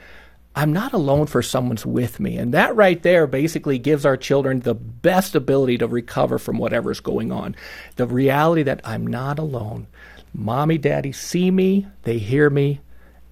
I'm 0.54 0.74
not 0.74 0.92
alone 0.92 1.28
for 1.28 1.42
someone's 1.42 1.86
with 1.86 2.20
me. 2.20 2.38
And 2.38 2.54
that 2.54 2.76
right 2.76 3.02
there 3.02 3.26
basically 3.26 3.80
gives 3.80 4.06
our 4.06 4.18
children 4.18 4.60
the 4.60 4.74
best 4.74 5.34
ability 5.34 5.78
to 5.78 5.88
recover 5.88 6.38
from 6.38 6.58
whatever's 6.58 7.00
going 7.00 7.32
on. 7.32 7.56
The 7.96 8.06
reality 8.06 8.64
that 8.64 8.82
I'm 8.84 9.08
not 9.08 9.40
alone 9.40 9.88
mommy, 10.34 10.78
daddy 10.78 11.12
see 11.12 11.52
me, 11.52 11.88
they 12.04 12.18
hear 12.18 12.50
me, 12.50 12.82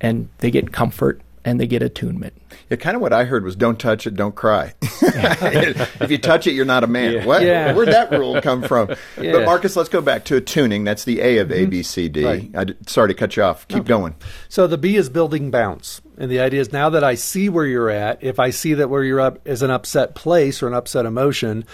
and 0.01 0.29
they 0.39 0.51
get 0.51 0.71
comfort 0.71 1.21
and 1.45 1.59
they 1.59 1.67
get 1.67 1.81
attunement. 1.81 2.33
Yeah, 2.69 2.77
kind 2.77 2.95
of 2.95 3.01
what 3.01 3.13
I 3.13 3.23
heard 3.23 3.43
was 3.43 3.55
don't 3.55 3.79
touch 3.79 4.05
it, 4.05 4.15
don't 4.15 4.35
cry. 4.35 4.73
if 4.81 6.11
you 6.11 6.17
touch 6.17 6.47
it, 6.47 6.51
you're 6.51 6.65
not 6.65 6.83
a 6.83 6.87
man. 6.87 7.13
Yeah. 7.13 7.25
What? 7.25 7.41
Yeah. 7.43 7.73
Where'd 7.73 7.89
that 7.89 8.11
rule 8.11 8.41
come 8.41 8.61
from? 8.63 8.89
Yeah. 9.19 9.33
But 9.33 9.45
Marcus, 9.45 9.75
let's 9.75 9.89
go 9.89 10.01
back 10.01 10.25
to 10.25 10.37
attuning. 10.37 10.83
That's 10.83 11.03
the 11.03 11.19
A 11.21 11.37
of 11.39 11.49
mm-hmm. 11.49 11.71
ABCD. 11.71 12.25
Right. 12.25 12.69
I, 12.69 12.73
sorry 12.87 13.09
to 13.09 13.13
cut 13.13 13.35
you 13.35 13.43
off. 13.43 13.67
Keep 13.67 13.85
going. 13.85 14.15
So 14.47 14.65
the 14.67 14.77
B 14.77 14.95
is 14.95 15.09
building 15.09 15.51
bounce. 15.51 16.01
And 16.17 16.31
the 16.31 16.39
idea 16.39 16.61
is 16.61 16.71
now 16.71 16.89
that 16.91 17.03
I 17.03 17.15
see 17.15 17.49
where 17.49 17.65
you're 17.65 17.89
at, 17.89 18.23
if 18.23 18.39
I 18.39 18.51
see 18.51 18.75
that 18.75 18.89
where 18.89 19.03
you're 19.03 19.19
up 19.19 19.45
is 19.47 19.61
an 19.61 19.71
upset 19.71 20.15
place 20.15 20.61
or 20.61 20.67
an 20.67 20.73
upset 20.73 21.05
emotion, 21.05 21.65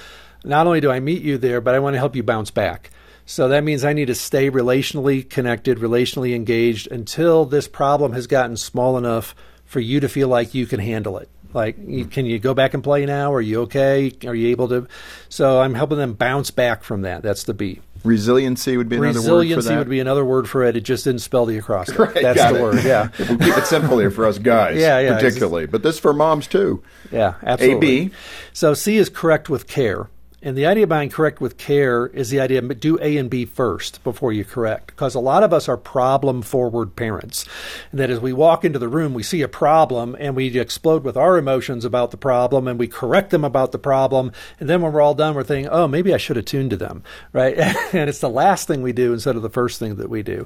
not 0.44 0.66
only 0.66 0.82
do 0.82 0.92
I 0.92 1.00
meet 1.00 1.22
you 1.22 1.38
there, 1.38 1.62
but 1.62 1.76
I 1.76 1.80
want 1.80 1.94
to 1.94 2.00
help 2.00 2.16
you 2.16 2.24
bounce 2.24 2.52
back. 2.52 2.90
So 3.26 3.48
that 3.50 3.64
means 3.64 3.84
I 3.84 3.94
need 3.94 4.06
to 4.06 4.16
stay 4.16 4.52
relationally 4.52 5.28
connected, 5.28 5.80
relationally 5.80 6.36
engaged 6.36 6.88
until 6.92 7.46
this 7.46 7.68
problem 7.68 8.14
has 8.14 8.28
gotten 8.28 8.56
small 8.56 8.98
enough 8.98 9.36
for 9.66 9.80
you 9.80 10.00
to 10.00 10.10
feel 10.10 10.28
like 10.28 10.54
you 10.54 10.68
can 10.68 10.80
handle 10.80 11.18
it. 11.18 11.30
Like, 11.54 11.78
you, 11.78 12.02
mm-hmm. 12.04 12.10
can 12.10 12.26
you 12.26 12.38
go 12.38 12.54
back 12.54 12.74
and 12.74 12.84
play 12.84 13.06
now? 13.06 13.34
Are 13.34 13.42
you 13.42 13.62
okay? 13.62 14.12
Are 14.28 14.36
you 14.36 14.50
able 14.50 14.68
to? 14.68 14.88
So 15.30 15.62
I'm 15.62 15.74
helping 15.74 15.98
them 15.98 16.14
bounce 16.14 16.52
back 16.52 16.84
from 16.84 17.02
that. 17.04 17.24
That's 17.24 17.44
the 17.44 17.54
B. 17.54 17.80
Resiliency 18.04 18.78
would 18.78 18.90
be 18.90 18.98
another 18.98 19.20
Resiliency 19.20 19.32
word 19.32 19.56
for 19.56 19.56
that. 19.56 19.56
Resiliency 19.56 19.78
would 19.80 19.90
be 19.90 20.00
another 20.00 20.26
word 20.26 20.48
for 20.48 20.64
it. 20.64 20.78
It 20.78 20.82
just 20.82 21.06
didn't 21.06 21.22
spell 21.22 21.46
the 21.46 21.58
acrostic. 21.58 21.98
Right, 22.06 22.22
That's 22.22 22.52
the 22.52 22.56
it. 22.56 22.62
word. 22.62 22.84
Yeah. 22.84 23.10
we'll 23.20 23.38
keep 23.40 23.58
it 23.58 23.66
simple 23.66 23.98
here 23.98 24.12
for 24.12 24.26
us 24.26 24.38
guys. 24.38 24.78
yeah, 24.78 25.00
yeah. 25.00 25.16
Particularly, 25.16 25.66
but 25.66 25.82
this 25.82 25.98
for 25.98 26.14
moms 26.14 26.46
too. 26.46 26.84
Yeah, 27.12 27.36
absolutely. 27.42 27.78
A 27.78 28.06
B. 28.10 28.12
So 28.54 28.74
C 28.74 28.98
is 28.98 29.10
correct 29.10 29.50
with 29.50 29.66
care. 29.66 30.10
And 30.46 30.56
the 30.56 30.68
idea 30.68 30.86
behind 30.86 31.12
correct 31.12 31.42
with 31.42 31.58
care 31.58 32.06
is 32.06 32.30
the 32.30 32.40
idea 32.40 32.60
of 32.60 32.80
do 32.80 33.00
A 33.02 33.18
and 33.18 33.32
B 33.32 33.46
first 33.46 34.04
before 34.04 34.32
you 34.32 34.46
correct. 34.46 34.88
Because 34.88 35.16
a 35.16 35.20
lot 35.20 35.42
of 35.42 35.52
us 35.52 35.68
are 35.68 35.76
problem 35.76 36.44
forward 36.44 36.96
parents. 36.96 37.46
And 37.90 38.00
that 38.00 38.12
as 38.12 38.20
we 38.20 38.32
walk 38.32 38.64
into 38.64 38.78
the 38.78 38.88
room, 38.88 39.16
we 39.16 39.24
see 39.24 39.42
a 39.42 39.48
problem 39.48 40.16
and 40.20 40.36
we 40.36 40.60
explode 40.60 41.04
with 41.04 41.18
our 41.18 41.40
emotions 41.40 41.84
about 41.84 42.12
the 42.12 42.18
problem 42.18 42.68
and 42.68 42.78
we 42.78 42.88
correct 42.88 43.32
them 43.32 43.44
about 43.44 43.72
the 43.72 43.80
problem. 43.80 44.32
And 44.60 44.70
then 44.70 44.84
when 44.84 44.94
we're 44.94 45.02
all 45.02 45.16
done, 45.16 45.34
we're 45.34 45.44
thinking, 45.44 45.72
oh, 45.72 45.88
maybe 45.88 46.14
I 46.14 46.18
should 46.18 46.36
have 46.36 46.46
tuned 46.46 46.70
to 46.70 46.78
them, 46.78 47.02
right? 47.34 47.58
and 47.94 48.08
it's 48.08 48.20
the 48.20 48.30
last 48.30 48.68
thing 48.68 48.84
we 48.84 48.94
do 48.94 49.14
instead 49.14 49.36
of 49.36 49.42
the 49.42 49.50
first 49.50 49.80
thing 49.80 49.96
that 49.96 50.12
we 50.12 50.22
do. 50.22 50.46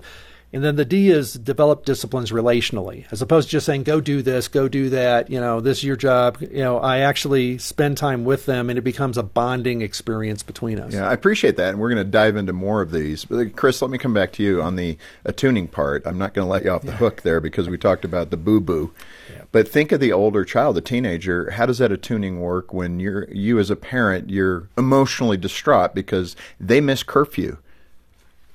And 0.51 0.63
then 0.63 0.77
the 0.77 0.85
D 0.85 1.09
is 1.09 1.33
develop 1.33 1.85
disciplines 1.85 2.31
relationally, 2.31 3.05
as 3.11 3.21
opposed 3.21 3.49
to 3.49 3.51
just 3.51 3.67
saying, 3.67 3.83
go 3.83 4.01
do 4.01 4.23
this, 4.23 4.47
go 4.47 4.67
do 4.67 4.89
that, 4.89 5.29
you 5.29 5.39
know, 5.39 5.61
this 5.61 5.79
is 5.79 5.83
your 5.83 5.95
job. 5.95 6.37
You 6.41 6.63
know, 6.63 6.79
I 6.79 6.99
actually 6.99 7.59
spend 7.59 7.97
time 7.97 8.25
with 8.25 8.47
them 8.47 8.69
and 8.69 8.79
it 8.79 8.81
becomes 8.81 9.17
a 9.17 9.23
bonding 9.23 9.81
experience 9.81 10.41
between 10.41 10.79
us. 10.79 10.93
Yeah, 10.93 11.07
I 11.07 11.13
appreciate 11.13 11.57
that. 11.57 11.69
And 11.69 11.79
we're 11.79 11.93
going 11.93 12.03
to 12.03 12.11
dive 12.11 12.35
into 12.35 12.53
more 12.53 12.81
of 12.81 12.89
these. 12.89 13.25
But 13.25 13.55
Chris, 13.55 13.79
let 13.81 13.91
me 13.91 13.99
come 13.99 14.13
back 14.13 14.31
to 14.33 14.43
you 14.43 14.61
on 14.61 14.75
the 14.75 14.97
attuning 15.23 15.67
part. 15.67 16.07
I'm 16.07 16.17
not 16.17 16.33
going 16.33 16.47
to 16.47 16.51
let 16.51 16.63
you 16.63 16.71
off 16.71 16.81
the 16.81 16.91
yeah. 16.91 16.97
hook 16.97 17.21
there 17.21 17.39
because 17.39 17.69
we 17.69 17.77
talked 17.77 18.03
about 18.03 18.31
the 18.31 18.37
boo 18.37 18.59
boo. 18.59 18.91
Yeah. 19.31 19.43
But 19.51 19.67
think 19.67 19.91
of 19.91 19.99
the 19.99 20.11
older 20.11 20.45
child, 20.45 20.75
the 20.75 20.81
teenager. 20.81 21.51
How 21.51 21.67
does 21.67 21.77
that 21.77 21.91
attuning 21.91 22.39
work 22.39 22.73
when 22.73 22.99
you're 22.99 23.29
you 23.31 23.59
as 23.59 23.69
a 23.69 23.75
parent, 23.75 24.31
you're 24.31 24.67
emotionally 24.77 25.37
distraught 25.37 25.93
because 25.93 26.35
they 26.59 26.81
miss 26.81 27.03
curfew? 27.03 27.57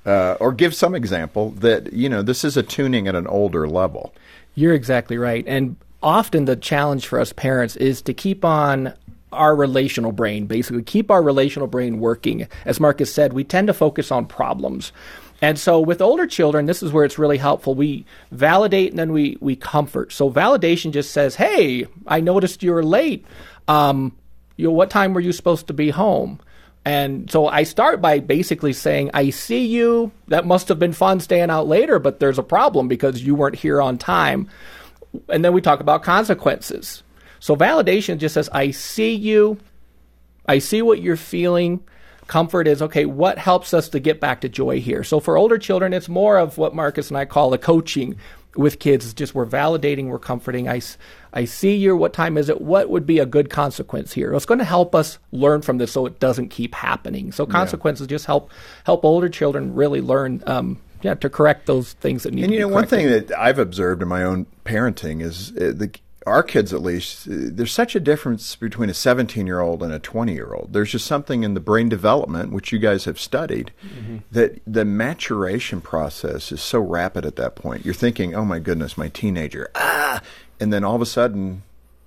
Uh, 0.07 0.37
or 0.41 0.53
give 0.53 0.75
some 0.75 0.95
example 0.95 1.51
that 1.51 1.93
you 1.93 2.09
know 2.09 2.23
this 2.23 2.45
is 2.45 2.57
a 2.57 2.63
tuning 2.63 3.09
at 3.09 3.15
an 3.15 3.27
older 3.27 3.69
level. 3.69 4.15
You're 4.55 4.75
exactly 4.75 5.19
right, 5.19 5.45
and 5.47 5.77
often 6.03 6.45
the 6.45 6.57
challenge 6.57 7.07
for 7.07 7.19
us 7.19 7.33
parents 7.33 7.77
is 7.77 8.03
to 8.03 8.15
keep 8.15 8.45
on 8.45 8.95
our 9.33 9.57
relational 9.57 10.13
brain, 10.13 10.47
basically 10.47 10.83
keep 10.83 11.11
our 11.11 11.23
relational 11.23 11.67
brain 11.67 11.99
working. 11.99 12.47
As 12.65 12.81
Marcus 12.81 13.13
said, 13.13 13.33
we 13.33 13.45
tend 13.45 13.67
to 13.67 13.75
focus 13.75 14.11
on 14.11 14.27
problems. 14.27 14.93
And 15.43 15.59
so 15.59 15.81
with 15.81 16.01
older 16.01 16.27
children, 16.27 16.67
this 16.67 16.83
is 16.83 16.93
where 16.93 17.05
it's 17.05 17.19
really 17.19 17.39
helpful. 17.39 17.75
We 17.75 18.07
validate 18.31 18.91
and 18.91 18.99
then 18.99 19.13
we, 19.13 19.37
we 19.41 19.57
comfort. 19.57 20.13
So 20.13 20.31
validation 20.31 20.93
just 20.93 21.11
says, 21.11 21.35
hey, 21.35 21.87
I 22.07 22.21
noticed 22.21 22.63
you 22.63 22.73
were 22.73 22.85
late. 22.85 23.27
Um, 23.69 24.17
you 24.57 24.69
know, 24.69 24.73
what 24.73 24.91
time 24.91 25.13
were 25.13 25.21
you 25.21 25.33
supposed 25.33 25.67
to 25.67 25.75
be 25.75 25.91
home? 25.91 26.41
And 26.85 27.31
so 27.31 27.49
I 27.49 27.63
start 27.63 28.03
by 28.03 28.19
basically 28.19 28.75
saying, 28.75 29.11
I 29.15 29.31
see 29.31 29.67
you. 29.67 30.13
That 30.29 30.47
must 30.47 30.69
have 30.69 30.79
been 30.79 30.93
fun 30.93 31.21
staying 31.21 31.51
out 31.51 31.67
later, 31.67 31.99
but 31.99 32.21
there's 32.21 32.39
a 32.39 32.43
problem 32.43 32.89
because 32.89 33.23
you 33.23 33.35
weren't 33.35 33.57
here 33.57 33.81
on 33.81 33.97
time. 33.97 34.51
And 35.29 35.45
then 35.45 35.55
we 35.55 35.63
talk 35.63 35.81
about 35.81 36.03
consequences. 36.03 37.03
So 37.41 37.57
validation 37.57 38.19
just 38.19 38.35
says, 38.35 38.49
I 38.53 38.71
see 38.71 39.15
you. 39.15 39.59
I 40.47 40.59
see 40.59 40.83
what 40.83 41.01
you're 41.01 41.17
feeling. 41.17 41.83
Comfort 42.27 42.67
is, 42.67 42.83
okay, 42.83 43.07
what 43.07 43.39
helps 43.39 43.73
us 43.75 43.89
to 43.91 44.01
get 44.01 44.21
back 44.21 44.43
to 44.43 44.49
joy 44.49 44.81
here? 44.81 45.05
So 45.05 45.21
for 45.21 45.37
older 45.37 45.59
children, 45.59 45.93
it's 45.93 46.09
more 46.09 46.39
of 46.39 46.59
what 46.59 46.75
Marcus 46.75 47.09
and 47.09 47.17
I 47.17 47.25
call 47.25 47.51
the 47.51 47.59
coaching 47.59 48.17
with 48.57 48.79
kids. 48.79 49.05
It's 49.05 49.15
just 49.15 49.35
we're 49.35 49.47
validating, 49.47 50.07
we're 50.07 50.19
comforting. 50.19 50.69
I, 50.69 50.81
I 51.35 51.45
see 51.45 51.75
you. 51.75 51.97
What 51.97 52.13
time 52.13 52.39
is 52.39 52.49
it? 52.49 52.61
What 52.61 52.89
would 52.89 53.07
be 53.07 53.19
a 53.19 53.27
good 53.27 53.51
consequence 53.51 54.13
here? 54.13 54.33
It's 54.33 54.47
going 54.47 54.61
to 54.61 54.65
help 54.65 54.95
us 54.95 55.19
learn 55.33 55.63
from 55.63 55.79
this 55.79 55.93
so 55.93 56.07
it 56.07 56.21
doesn't 56.21 56.49
keep 56.49 56.75
happening. 56.75 57.33
So 57.33 57.45
consequences 57.45 58.07
yeah. 58.07 58.11
just 58.11 58.27
help 58.27 58.51
help 58.85 59.05
older 59.05 59.29
children 59.29 59.75
really 59.75 60.01
learn. 60.01 60.43
Um, 60.47 60.81
yeah, 61.03 61.13
to 61.17 61.29
correct 61.29 61.67
those 61.67 61.93
things 61.93 62.23
that 62.23 62.33
need. 62.33 62.45
And 62.45 62.55
you 62.55 62.61
know, 62.61 62.69
one 62.69 62.87
thing 62.87 63.09
that 63.09 63.31
I've 63.33 63.59
observed 63.59 64.01
in 64.01 64.09
my 64.09 64.23
own 64.23 64.47
parenting 64.65 65.21
is 65.21 65.51
uh, 65.51 65.73
the 65.75 65.91
our 66.27 66.43
kids 66.43 66.73
at 66.73 66.83
least, 66.83 67.25
there's 67.27 67.73
such 67.73 67.95
a 67.95 68.01
difference 68.01 68.57
between 68.57 68.89
a 68.89 68.95
17 68.95 69.47
year 69.47 69.61
old 69.61 69.83
and 69.83 69.93
a 69.93 69.99
20 69.99 70.33
year 70.33 70.55
old. 70.55 70.73
There's 70.73 70.93
just 70.93 71.07
something 71.07 71.43
in 71.43 71.55
the 71.55 71.61
brain 71.61 71.89
development, 71.89 72.53
which 72.53 72.73
you 72.73 72.79
guys 72.79 73.05
have 73.05 73.21
studied, 73.21 73.73
mm-hmm. 73.87 74.19
that 74.33 74.61
the 74.67 74.85
maturation 74.85 75.81
process 75.81 76.51
is 76.51 76.63
so 76.63 76.81
rapid 76.81 77.27
at 77.27 77.37
that 77.37 77.55
point. 77.55 77.85
You're 77.85 77.95
thinking, 77.95 78.35
oh 78.35 78.45
my 78.45 78.59
goodness, 78.59 78.97
my 78.97 79.09
teenager, 79.09 79.71
ah, 79.75 80.23
and 80.61 80.73
then 80.73 80.85
all 80.85 80.95
of 80.95 81.03
a 81.03 81.07
sudden 81.07 81.63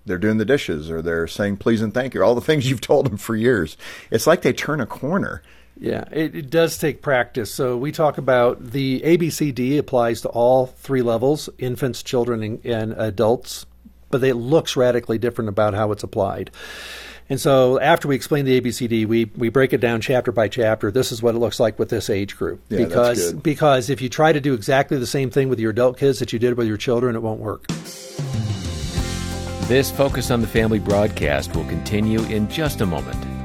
they're 0.06 0.18
doing 0.18 0.38
the 0.38 0.46
dishes 0.46 0.90
or 0.90 1.02
they're 1.02 1.28
saying 1.28 1.58
please 1.58 1.82
and 1.82 1.94
thank 1.94 2.14
you, 2.14 2.24
all 2.24 2.36
the 2.36 2.42
things 2.42 2.70
you've 2.70 2.82
told 2.82 3.06
them 3.06 3.18
for 3.18 3.36
years. 3.36 3.78
It's 4.10 4.28
like 4.28 4.42
they 4.42 4.54
turn 4.54 4.82
a 4.82 4.86
corner. 4.86 5.42
Yeah, 5.80 6.06
it, 6.12 6.36
it, 6.36 6.50
does 6.50 6.78
take 6.78 7.04
practice. 7.04 7.54
So 7.54 7.78
we 7.78 7.92
talk 7.92 8.18
about 8.18 8.72
the 8.72 9.02
ABCD 9.02 9.78
applies 9.78 10.22
to 10.22 10.30
all 10.30 10.66
three 10.66 11.04
levels 11.04 11.50
infants, 11.60 12.02
children, 12.02 12.42
and, 12.42 12.66
and 12.66 12.94
adults, 12.94 13.68
but 14.10 14.24
it 14.24 14.34
looks 14.36 14.76
radically 14.76 15.20
different 15.20 15.50
about 15.50 15.76
how 15.76 15.92
it's 15.92 16.02
applied. 16.02 16.50
And 17.30 17.40
so 17.40 17.80
after 17.80 18.08
we 18.08 18.16
explain 18.16 18.46
the 18.46 18.60
ABCD, 18.60 19.06
we, 19.06 19.26
we 19.36 19.50
break 19.50 19.74
it 19.74 19.82
down 19.82 20.00
chapter 20.02 20.32
by 20.32 20.48
chapter. 20.48 20.92
This 20.92 21.12
is 21.12 21.22
what 21.22 21.36
it 21.36 21.40
looks 21.40 21.60
like 21.60 21.78
with 21.78 21.90
this 21.90 22.10
age 22.10 22.38
group. 22.38 22.62
Yeah, 22.70 22.86
because 22.86 23.34
because 23.34 23.90
if 23.90 24.02
you 24.02 24.10
try 24.10 24.32
to 24.32 24.40
do 24.40 24.54
exactly 24.54 24.98
the 24.98 25.08
same 25.08 25.30
thing 25.30 25.50
with 25.50 25.60
your 25.60 25.72
adult 25.72 25.98
kids 25.98 26.20
that 26.20 26.32
you 26.32 26.40
did 26.40 26.58
with 26.58 26.68
your 26.68 26.78
children, 26.78 27.16
it 27.16 27.22
won't 27.22 27.40
work. 27.40 27.68
This 29.68 29.92
Focus 29.92 30.32
on 30.32 30.40
the 30.40 30.48
Family 30.48 30.80
broadcast 30.80 31.54
will 31.54 31.66
continue 31.66 32.22
in 32.24 32.50
just 32.50 32.80
a 32.80 32.86
moment. 32.86 33.37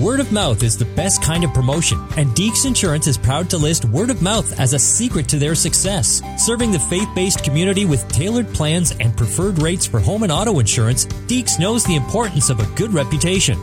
Word 0.00 0.20
of 0.20 0.30
mouth 0.30 0.62
is 0.62 0.78
the 0.78 0.84
best 0.84 1.24
kind 1.24 1.42
of 1.42 1.52
promotion, 1.52 1.98
and 2.16 2.28
Deeks 2.28 2.66
Insurance 2.66 3.08
is 3.08 3.18
proud 3.18 3.50
to 3.50 3.58
list 3.58 3.84
word 3.86 4.10
of 4.10 4.22
mouth 4.22 4.60
as 4.60 4.72
a 4.72 4.78
secret 4.78 5.28
to 5.30 5.40
their 5.40 5.56
success. 5.56 6.22
Serving 6.36 6.70
the 6.70 6.78
faith 6.78 7.08
based 7.16 7.42
community 7.42 7.84
with 7.84 8.06
tailored 8.06 8.46
plans 8.54 8.92
and 9.00 9.16
preferred 9.16 9.60
rates 9.60 9.88
for 9.88 9.98
home 9.98 10.22
and 10.22 10.30
auto 10.30 10.60
insurance, 10.60 11.06
Deeks 11.26 11.58
knows 11.58 11.82
the 11.82 11.96
importance 11.96 12.48
of 12.48 12.60
a 12.60 12.76
good 12.76 12.94
reputation, 12.94 13.58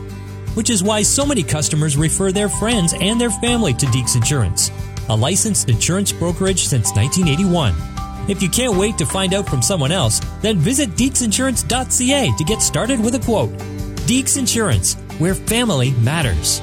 which 0.56 0.70
is 0.70 0.84
why 0.84 1.01
so 1.04 1.25
many 1.25 1.42
customers 1.42 1.96
refer 1.96 2.34
their 2.34 2.50
friends 2.50 2.94
and 3.00 3.20
their 3.20 3.32
family 3.32 3.74
to 3.74 3.86
Deeks 3.86 4.18
Insurance, 4.18 4.72
a 5.08 5.15
licensed 5.15 5.70
insurance 5.70 6.12
brokerage 6.12 6.65
since 6.65 6.94
1981. 6.96 7.74
If 8.30 8.42
you 8.42 8.50
can't 8.50 8.75
wait 8.75 8.98
to 8.98 9.06
find 9.06 9.34
out 9.34 9.48
from 9.48 9.62
someone 9.62 9.94
else, 9.94 10.20
then 10.42 10.58
visit 10.58 10.89
deeksinsurance.ca 10.98 12.34
to 12.38 12.44
get 12.44 12.62
started 12.62 13.00
with 13.00 13.15
a 13.15 13.20
quote. 13.20 13.51
Deeks 14.06 14.38
Insurance, 14.38 14.98
where 15.19 15.36
family 15.36 15.91
matters. 15.91 16.62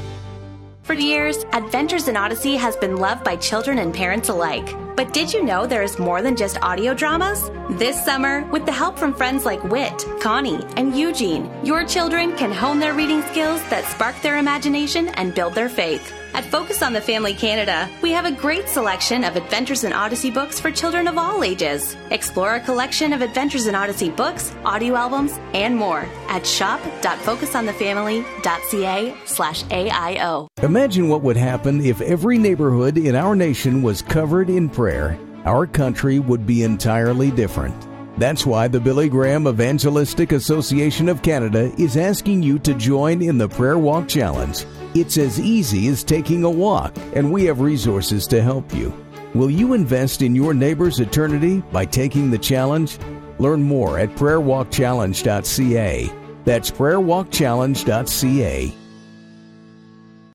For 0.83 0.95
years, 0.95 1.45
Adventures 1.53 2.09
in 2.09 2.17
Odyssey 2.17 2.57
has 2.57 2.77
been 2.77 2.97
loved 2.97 3.23
by 3.23 3.37
children 3.37 3.79
and 3.79 3.95
parents 3.95 4.29
alike. 4.29 4.69
But 4.97 5.13
did 5.13 5.33
you 5.33 5.45
know 5.45 5.67
there 5.67 5.83
is 5.83 5.99
more 5.99 6.23
than 6.23 6.37
just 6.37 6.61
audio 6.61 6.93
dramas? 6.93 7.51
This 7.79 8.05
summer, 8.05 8.45
with 8.51 8.67
the 8.67 8.73
help 8.73 8.99
from 8.99 9.15
friends 9.15 9.45
like 9.45 9.63
Wit, 9.65 10.05
Connie, 10.21 10.63
and 10.77 10.99
Eugene, 10.99 11.51
your 11.65 11.85
children 11.85 12.37
can 12.37 12.51
hone 12.53 12.81
their 12.81 12.95
reading 12.95 13.23
skills 13.23 13.63
that 13.71 13.85
spark 13.85 14.21
their 14.23 14.39
imagination 14.39 15.09
and 15.11 15.35
build 15.35 15.55
their 15.55 15.69
faith. 15.69 16.13
At 16.35 16.47
Focus 16.47 16.83
on 16.83 16.95
the 16.95 17.01
Family 17.01 17.35
Canada, 17.35 17.91
we 18.01 18.11
have 18.13 18.25
a 18.25 18.33
great 18.33 18.67
selection 18.67 19.23
of 19.23 19.37
Adventures 19.37 19.85
in 19.85 19.93
Odyssey 19.93 20.31
books 20.31 20.59
for 20.59 20.71
children 20.71 21.07
of 21.07 21.19
all 21.19 21.45
ages. 21.45 21.95
Explore 22.11 22.53
our 22.53 22.61
collection 22.61 23.13
of 23.13 23.21
Adventures 23.21 23.67
in 23.67 23.75
Odyssey 23.75 24.09
books, 24.09 24.55
audio 24.65 24.97
albums, 24.97 25.39
and 25.53 25.77
more 25.77 26.09
at 26.29 26.47
shop.focusonthefamily.ca 26.47 29.15
slash 29.27 29.63
AIO. 29.65 30.49
Imagine 30.63 31.09
what 31.09 31.21
would 31.21 31.37
happen 31.37 31.85
if 31.85 32.01
every 32.01 32.39
neighborhood 32.39 32.97
in 32.97 33.15
our 33.15 33.37
nation 33.37 33.83
was 33.83 34.01
covered 34.01 34.49
in 34.49 34.71
prayer. 34.71 35.19
Our 35.45 35.67
country 35.67 36.19
would 36.19 36.47
be 36.47 36.63
entirely 36.63 37.31
different. 37.31 37.77
That's 38.19 38.47
why 38.47 38.69
the 38.69 38.81
Billy 38.81 39.11
Graham 39.11 39.47
Evangelistic 39.47 40.33
Association 40.33 41.11
of 41.11 41.21
Canada 41.21 41.71
is 41.79 41.99
asking 41.99 42.43
you 42.43 42.59
to 42.61 42.73
join 42.73 43.21
in 43.21 43.37
the 43.37 43.51
Prayer 43.51 43.77
Walk 43.77 44.09
Challenge. 44.09 44.65
It's 44.95 45.17
as 45.17 45.41
easy 45.41 45.89
as 45.89 46.05
taking 46.05 46.45
a 46.45 46.51
walk, 46.51 46.95
and 47.15 47.33
we 47.33 47.45
have 47.45 47.61
resources 47.61 48.27
to 48.27 48.43
help 48.43 48.75
you. 48.75 48.93
Will 49.35 49.51
you 49.51 49.73
invest 49.73 50.21
in 50.21 50.35
your 50.35 50.53
neighbor's 50.53 51.01
eternity 51.01 51.63
by 51.73 51.87
taking 51.87 52.31
the 52.31 52.37
challenge? 52.37 52.99
Learn 53.39 53.63
more 53.63 53.99
at 53.99 54.11
prayerwalkchallenge.ca. 54.11 56.13
That's 56.45 56.71
prayerwalkchallenge.ca. 56.71 58.75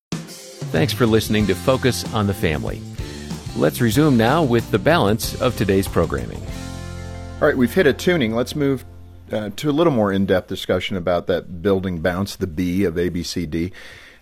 Thanks 0.09 0.93
for 0.93 1.05
listening 1.05 1.45
to 1.47 1.53
Focus 1.53 2.11
on 2.13 2.25
the 2.25 2.33
Family. 2.33 2.81
Let's 3.55 3.79
resume 3.79 4.17
now 4.17 4.43
with 4.43 4.71
the 4.71 4.79
balance 4.79 5.39
of 5.39 5.55
today's 5.55 5.87
programming. 5.87 6.41
All 7.39 7.47
right, 7.47 7.55
we've 7.55 7.73
hit 7.73 7.85
attuning. 7.85 8.33
Let's 8.33 8.55
move 8.55 8.83
uh, 9.31 9.51
to 9.55 9.69
a 9.69 9.71
little 9.71 9.93
more 9.93 10.11
in 10.11 10.25
depth 10.25 10.47
discussion 10.47 10.97
about 10.97 11.27
that 11.27 11.61
building 11.61 11.99
bounce, 11.99 12.35
the 12.35 12.47
B 12.47 12.85
of 12.85 12.95
ABCD. 12.95 13.71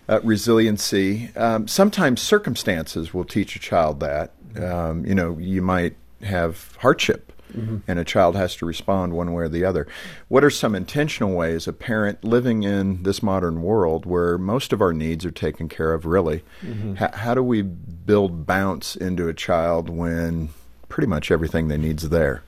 Uh, 0.08 0.20
resiliency. 0.22 1.30
Um, 1.34 1.66
sometimes 1.66 2.22
circumstances 2.22 3.12
will 3.12 3.24
teach 3.24 3.56
a 3.56 3.58
child 3.58 4.00
that. 4.00 4.32
Um, 4.56 5.04
you 5.04 5.14
know, 5.14 5.36
you 5.38 5.60
might 5.60 5.96
have 6.22 6.76
hardship 6.80 7.32
mm-hmm. 7.56 7.78
and 7.88 7.98
a 7.98 8.04
child 8.04 8.36
has 8.36 8.56
to 8.56 8.66
respond 8.66 9.12
one 9.12 9.32
way 9.32 9.44
or 9.44 9.48
the 9.48 9.64
other. 9.64 9.86
What 10.28 10.44
are 10.44 10.50
some 10.50 10.74
intentional 10.74 11.34
ways 11.34 11.66
a 11.66 11.72
parent 11.72 12.24
living 12.24 12.62
in 12.62 13.02
this 13.02 13.22
modern 13.22 13.62
world 13.62 14.06
where 14.06 14.38
most 14.38 14.72
of 14.72 14.80
our 14.80 14.92
needs 14.92 15.24
are 15.24 15.30
taken 15.30 15.68
care 15.68 15.92
of, 15.92 16.06
really? 16.06 16.42
Mm-hmm. 16.62 17.02
H- 17.02 17.14
how 17.14 17.34
do 17.34 17.42
we 17.42 17.62
build 17.62 18.46
bounce 18.46 18.96
into 18.96 19.28
a 19.28 19.34
child 19.34 19.88
when 19.88 20.50
pretty 20.88 21.08
much 21.08 21.30
everything 21.30 21.68
they 21.68 21.78
need 21.78 21.98
is 21.98 22.08
there? 22.10 22.42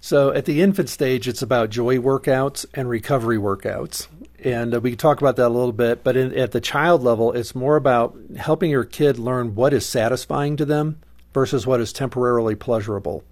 So 0.00 0.32
at 0.32 0.46
the 0.46 0.62
infant 0.62 0.88
stage, 0.88 1.28
it's 1.28 1.42
about 1.42 1.70
joy 1.70 1.98
workouts 1.98 2.66
and 2.74 2.88
recovery 2.88 3.38
workouts. 3.38 4.08
And 4.44 4.74
uh, 4.74 4.80
we 4.80 4.90
can 4.90 4.98
talk 4.98 5.20
about 5.20 5.36
that 5.36 5.46
a 5.46 5.48
little 5.48 5.72
bit. 5.72 6.02
But 6.02 6.16
in, 6.16 6.36
at 6.36 6.52
the 6.52 6.60
child 6.60 7.02
level, 7.02 7.32
it's 7.32 7.54
more 7.54 7.76
about 7.76 8.16
helping 8.36 8.70
your 8.70 8.84
kid 8.84 9.18
learn 9.18 9.54
what 9.54 9.72
is 9.72 9.86
satisfying 9.86 10.56
to 10.56 10.64
them 10.64 11.00
versus 11.32 11.66
what 11.66 11.80
is 11.80 11.92
temporarily 11.92 12.54
pleasurable. 12.54 13.24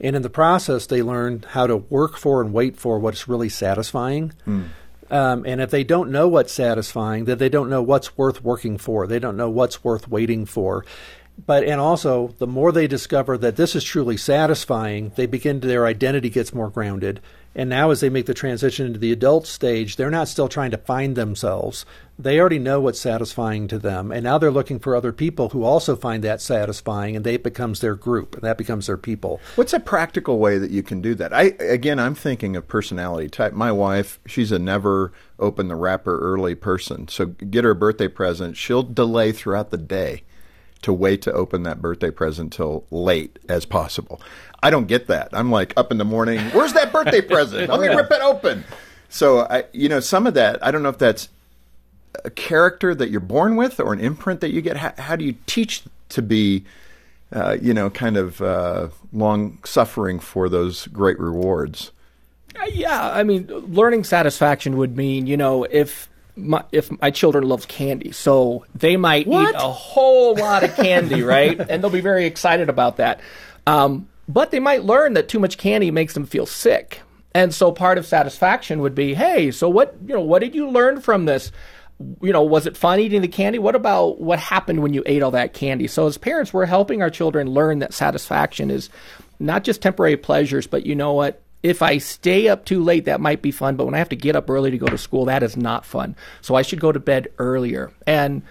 And 0.00 0.14
in 0.16 0.22
the 0.22 0.30
process, 0.30 0.86
they 0.86 1.02
learn 1.02 1.44
how 1.48 1.66
to 1.66 1.76
work 1.76 2.16
for 2.16 2.42
and 2.42 2.52
wait 2.52 2.76
for 2.76 2.98
what's 2.98 3.28
really 3.28 3.48
satisfying. 3.48 4.32
Mm. 4.46 4.68
Um, 5.10 5.44
and 5.46 5.60
if 5.60 5.70
they 5.70 5.84
don't 5.84 6.10
know 6.10 6.28
what's 6.28 6.52
satisfying, 6.52 7.26
then 7.26 7.38
they 7.38 7.48
don't 7.48 7.70
know 7.70 7.82
what's 7.82 8.16
worth 8.16 8.42
working 8.42 8.78
for. 8.78 9.06
They 9.06 9.18
don't 9.18 9.36
know 9.36 9.50
what's 9.50 9.84
worth 9.84 10.08
waiting 10.08 10.46
for 10.46 10.84
but 11.46 11.64
and 11.64 11.80
also 11.80 12.34
the 12.38 12.46
more 12.46 12.72
they 12.72 12.86
discover 12.86 13.36
that 13.38 13.56
this 13.56 13.74
is 13.74 13.84
truly 13.84 14.16
satisfying 14.16 15.12
they 15.16 15.26
begin 15.26 15.60
to, 15.60 15.66
their 15.66 15.86
identity 15.86 16.30
gets 16.30 16.54
more 16.54 16.70
grounded. 16.70 17.20
And 17.56 17.70
now 17.70 17.90
as 17.90 18.00
they 18.00 18.08
make 18.08 18.26
the 18.26 18.34
transition 18.34 18.86
into 18.86 18.98
the 18.98 19.12
adult 19.12 19.46
stage 19.46 19.96
they're 19.96 20.10
not 20.10 20.28
still 20.28 20.48
trying 20.48 20.70
to 20.70 20.78
find 20.78 21.16
themselves. 21.16 21.84
They 22.16 22.38
already 22.38 22.60
know 22.60 22.80
what's 22.80 23.00
satisfying 23.00 23.66
to 23.68 23.78
them. 23.78 24.12
And 24.12 24.22
now 24.22 24.38
they're 24.38 24.50
looking 24.52 24.78
for 24.78 24.94
other 24.94 25.12
people 25.12 25.48
who 25.48 25.64
also 25.64 25.96
find 25.96 26.22
that 26.22 26.40
satisfying 26.40 27.16
and 27.16 27.24
they 27.24 27.36
becomes 27.36 27.80
their 27.80 27.96
group 27.96 28.34
and 28.34 28.42
that 28.42 28.58
becomes 28.58 28.86
their 28.86 28.96
people. 28.96 29.40
What's 29.56 29.72
a 29.72 29.80
practical 29.80 30.38
way 30.38 30.58
that 30.58 30.70
you 30.70 30.84
can 30.84 31.00
do 31.00 31.14
that? 31.16 31.32
I 31.32 31.54
again 31.58 31.98
i'm 31.98 32.14
thinking 32.14 32.54
of 32.54 32.68
personality 32.68 33.28
type. 33.28 33.52
My 33.52 33.72
wife 33.72 34.20
she's 34.26 34.52
a 34.52 34.58
never 34.58 35.12
open 35.40 35.66
the 35.66 35.76
wrapper 35.76 36.18
early 36.20 36.54
person. 36.54 37.08
So 37.08 37.26
get 37.26 37.64
her 37.64 37.70
a 37.70 37.76
birthday 37.76 38.08
present. 38.08 38.56
She'll 38.56 38.84
delay 38.84 39.32
throughout 39.32 39.70
the 39.70 39.78
day 39.78 40.22
to 40.84 40.92
wait 40.92 41.22
to 41.22 41.32
open 41.32 41.64
that 41.64 41.82
birthday 41.82 42.10
present 42.10 42.52
till 42.52 42.84
late 42.90 43.38
as 43.48 43.64
possible. 43.64 44.20
I 44.62 44.70
don't 44.70 44.86
get 44.86 45.08
that. 45.08 45.28
I'm 45.32 45.50
like 45.50 45.74
up 45.76 45.90
in 45.90 45.98
the 45.98 46.04
morning. 46.04 46.40
Where's 46.50 46.72
that 46.74 46.92
birthday 46.92 47.20
present? 47.22 47.68
Let 47.68 47.80
me 47.80 47.88
rip 47.88 48.10
it 48.10 48.20
open. 48.20 48.64
So 49.08 49.40
I, 49.40 49.64
you 49.72 49.88
know, 49.88 50.00
some 50.00 50.26
of 50.26 50.34
that. 50.34 50.64
I 50.64 50.70
don't 50.70 50.82
know 50.82 50.88
if 50.88 50.98
that's 50.98 51.28
a 52.24 52.30
character 52.30 52.94
that 52.94 53.10
you're 53.10 53.20
born 53.20 53.56
with 53.56 53.80
or 53.80 53.92
an 53.92 54.00
imprint 54.00 54.40
that 54.40 54.52
you 54.52 54.60
get. 54.60 54.76
How, 54.76 54.92
how 54.98 55.16
do 55.16 55.24
you 55.24 55.34
teach 55.46 55.82
to 56.10 56.22
be, 56.22 56.64
uh, 57.32 57.56
you 57.60 57.74
know, 57.74 57.90
kind 57.90 58.16
of 58.16 58.40
uh, 58.40 58.88
long 59.12 59.58
suffering 59.64 60.20
for 60.20 60.48
those 60.48 60.86
great 60.88 61.18
rewards? 61.18 61.92
Uh, 62.60 62.66
yeah, 62.66 63.10
I 63.10 63.22
mean, 63.22 63.46
learning 63.48 64.04
satisfaction 64.04 64.76
would 64.76 64.96
mean, 64.96 65.26
you 65.26 65.36
know, 65.36 65.64
if 65.64 66.08
my, 66.36 66.64
if 66.72 66.90
my 67.00 67.10
children 67.10 67.44
love 67.44 67.68
candy, 67.68 68.12
so 68.12 68.64
they 68.74 68.96
might 68.96 69.26
what? 69.26 69.50
eat 69.50 69.54
a 69.54 69.70
whole 69.70 70.34
lot 70.34 70.64
of 70.64 70.74
candy, 70.76 71.22
right? 71.22 71.58
and 71.68 71.82
they'll 71.82 71.90
be 71.90 72.00
very 72.00 72.26
excited 72.26 72.68
about 72.68 72.96
that. 72.96 73.20
Um, 73.66 74.08
but 74.28 74.50
they 74.50 74.60
might 74.60 74.84
learn 74.84 75.14
that 75.14 75.28
too 75.28 75.38
much 75.38 75.58
candy 75.58 75.90
makes 75.90 76.14
them 76.14 76.26
feel 76.26 76.46
sick. 76.46 77.00
And 77.34 77.52
so 77.52 77.72
part 77.72 77.98
of 77.98 78.06
satisfaction 78.06 78.80
would 78.80 78.94
be, 78.94 79.14
hey, 79.14 79.50
so 79.50 79.68
what 79.68 79.96
you 80.06 80.14
know, 80.14 80.20
what 80.20 80.38
did 80.38 80.54
you 80.54 80.68
learn 80.68 81.00
from 81.00 81.24
this? 81.24 81.50
You 82.20 82.32
know, 82.32 82.42
was 82.42 82.66
it 82.66 82.76
fun 82.76 83.00
eating 83.00 83.22
the 83.22 83.28
candy? 83.28 83.58
What 83.58 83.74
about 83.74 84.20
what 84.20 84.38
happened 84.38 84.82
when 84.82 84.94
you 84.94 85.02
ate 85.06 85.22
all 85.22 85.32
that 85.32 85.52
candy? 85.52 85.86
So 85.86 86.06
as 86.06 86.16
parents, 86.16 86.52
we're 86.52 86.66
helping 86.66 87.02
our 87.02 87.10
children 87.10 87.48
learn 87.48 87.80
that 87.80 87.92
satisfaction 87.92 88.70
is 88.70 88.88
not 89.38 89.64
just 89.64 89.82
temporary 89.82 90.16
pleasures, 90.16 90.66
but 90.66 90.86
you 90.86 90.94
know 90.94 91.12
what? 91.12 91.42
If 91.64 91.80
I 91.80 91.96
stay 91.96 92.46
up 92.46 92.66
too 92.66 92.84
late, 92.84 93.06
that 93.06 93.22
might 93.22 93.40
be 93.40 93.50
fun. 93.50 93.74
But 93.74 93.86
when 93.86 93.94
I 93.94 93.98
have 93.98 94.10
to 94.10 94.16
get 94.16 94.36
up 94.36 94.50
early 94.50 94.70
to 94.70 94.78
go 94.78 94.86
to 94.86 94.98
school, 94.98 95.24
that 95.24 95.42
is 95.42 95.56
not 95.56 95.86
fun. 95.86 96.14
So 96.42 96.54
I 96.54 96.62
should 96.62 96.78
go 96.78 96.92
to 96.92 97.00
bed 97.00 97.28
earlier. 97.38 97.90
And 98.06 98.42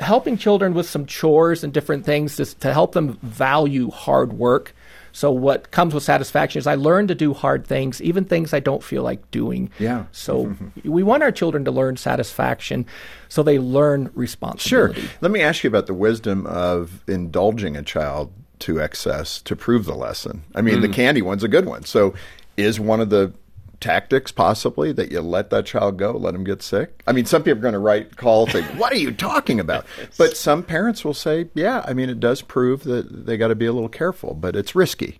helping 0.00 0.38
children 0.38 0.72
with 0.72 0.88
some 0.88 1.04
chores 1.04 1.62
and 1.62 1.72
different 1.72 2.06
things 2.06 2.36
to, 2.36 2.46
to 2.46 2.72
help 2.72 2.92
them 2.92 3.18
value 3.22 3.90
hard 3.90 4.32
work. 4.32 4.74
So 5.12 5.30
what 5.30 5.70
comes 5.70 5.92
with 5.92 6.02
satisfaction 6.02 6.58
is 6.58 6.66
I 6.66 6.76
learn 6.76 7.08
to 7.08 7.14
do 7.14 7.34
hard 7.34 7.66
things, 7.66 8.00
even 8.00 8.24
things 8.24 8.54
I 8.54 8.60
don't 8.60 8.82
feel 8.82 9.02
like 9.02 9.30
doing. 9.30 9.70
Yeah. 9.78 10.06
So 10.10 10.56
we 10.82 11.02
want 11.02 11.22
our 11.22 11.30
children 11.30 11.66
to 11.66 11.70
learn 11.70 11.98
satisfaction 11.98 12.86
so 13.28 13.42
they 13.42 13.58
learn 13.58 14.10
responsibility. 14.14 15.02
Sure. 15.02 15.10
Let 15.20 15.30
me 15.30 15.42
ask 15.42 15.62
you 15.62 15.68
about 15.68 15.86
the 15.86 15.94
wisdom 15.94 16.46
of 16.46 17.04
indulging 17.06 17.76
a 17.76 17.82
child 17.82 18.32
to 18.60 18.80
excess 18.80 19.42
to 19.42 19.54
prove 19.54 19.84
the 19.84 19.94
lesson. 19.94 20.44
I 20.54 20.62
mean, 20.62 20.78
mm. 20.78 20.82
the 20.82 20.88
candy 20.88 21.20
one's 21.20 21.44
a 21.44 21.48
good 21.48 21.66
one. 21.66 21.84
So 21.84 22.14
is 22.56 22.78
one 22.78 23.00
of 23.00 23.10
the 23.10 23.32
tactics 23.80 24.30
possibly 24.30 24.92
that 24.92 25.10
you 25.10 25.20
let 25.20 25.50
that 25.50 25.66
child 25.66 25.98
go, 25.98 26.12
let 26.12 26.34
him 26.34 26.44
get 26.44 26.62
sick? 26.62 27.02
I 27.06 27.12
mean, 27.12 27.26
some 27.26 27.42
people 27.42 27.58
are 27.58 27.62
going 27.62 27.72
to 27.72 27.78
write 27.78 28.16
call 28.16 28.46
say, 28.46 28.62
"What 28.76 28.92
are 28.92 28.98
you 28.98 29.12
talking 29.12 29.60
about?" 29.60 29.84
But 30.16 30.36
some 30.36 30.62
parents 30.62 31.04
will 31.04 31.14
say, 31.14 31.48
"Yeah, 31.54 31.84
I 31.86 31.92
mean, 31.92 32.08
it 32.08 32.20
does 32.20 32.42
prove 32.42 32.84
that 32.84 33.26
they 33.26 33.36
got 33.36 33.48
to 33.48 33.54
be 33.54 33.66
a 33.66 33.72
little 33.72 33.88
careful, 33.88 34.34
but 34.34 34.56
it's 34.56 34.74
risky." 34.74 35.18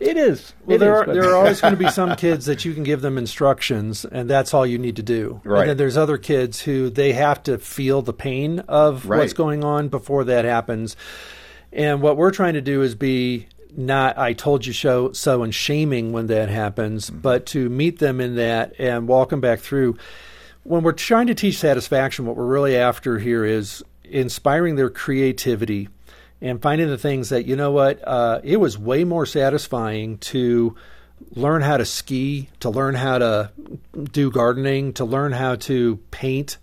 It 0.00 0.16
is. 0.16 0.54
Well, 0.64 0.76
it 0.76 0.78
there 0.78 0.94
is, 0.94 1.08
are 1.08 1.14
there 1.14 1.30
are 1.30 1.36
always 1.38 1.60
going 1.60 1.74
to 1.74 1.78
be 1.78 1.90
some 1.90 2.14
kids 2.14 2.46
that 2.46 2.64
you 2.64 2.72
can 2.72 2.84
give 2.84 3.00
them 3.00 3.18
instructions, 3.18 4.04
and 4.04 4.30
that's 4.30 4.54
all 4.54 4.64
you 4.64 4.78
need 4.78 4.96
to 4.96 5.02
do. 5.02 5.40
Right. 5.44 5.62
And 5.62 5.70
then 5.70 5.76
there's 5.76 5.96
other 5.96 6.18
kids 6.18 6.60
who 6.60 6.88
they 6.88 7.12
have 7.14 7.42
to 7.44 7.58
feel 7.58 8.00
the 8.02 8.12
pain 8.12 8.60
of 8.60 9.08
right. 9.08 9.18
what's 9.18 9.32
going 9.32 9.64
on 9.64 9.88
before 9.88 10.24
that 10.24 10.44
happens. 10.44 10.96
And 11.72 12.00
what 12.00 12.16
we're 12.16 12.30
trying 12.30 12.54
to 12.54 12.60
do 12.60 12.82
is 12.82 12.94
be 12.94 13.48
not 13.76 14.18
I 14.18 14.32
told 14.32 14.66
you 14.66 14.72
so, 14.72 15.12
so 15.12 15.42
and 15.42 15.54
shaming 15.54 16.12
when 16.12 16.26
that 16.28 16.48
happens, 16.48 17.10
mm-hmm. 17.10 17.20
but 17.20 17.46
to 17.46 17.68
meet 17.68 17.98
them 17.98 18.20
in 18.20 18.36
that 18.36 18.74
and 18.78 19.08
walk 19.08 19.30
them 19.30 19.40
back 19.40 19.60
through. 19.60 19.98
When 20.64 20.82
we're 20.82 20.92
trying 20.92 21.28
to 21.28 21.34
teach 21.34 21.58
satisfaction, 21.58 22.26
what 22.26 22.36
we're 22.36 22.46
really 22.46 22.76
after 22.76 23.18
here 23.18 23.44
is 23.44 23.82
inspiring 24.04 24.76
their 24.76 24.90
creativity 24.90 25.88
and 26.40 26.62
finding 26.62 26.88
the 26.88 26.98
things 26.98 27.30
that, 27.30 27.46
you 27.46 27.56
know 27.56 27.72
what, 27.72 28.00
uh, 28.06 28.40
it 28.44 28.58
was 28.58 28.78
way 28.78 29.04
more 29.04 29.26
satisfying 29.26 30.18
to 30.18 30.76
learn 31.34 31.62
how 31.62 31.76
to 31.76 31.84
ski, 31.84 32.48
to 32.60 32.70
learn 32.70 32.94
how 32.94 33.18
to 33.18 33.50
do 34.12 34.30
gardening, 34.30 34.92
to 34.94 35.04
learn 35.04 35.32
how 35.32 35.56
to 35.56 35.96
paint 36.10 36.58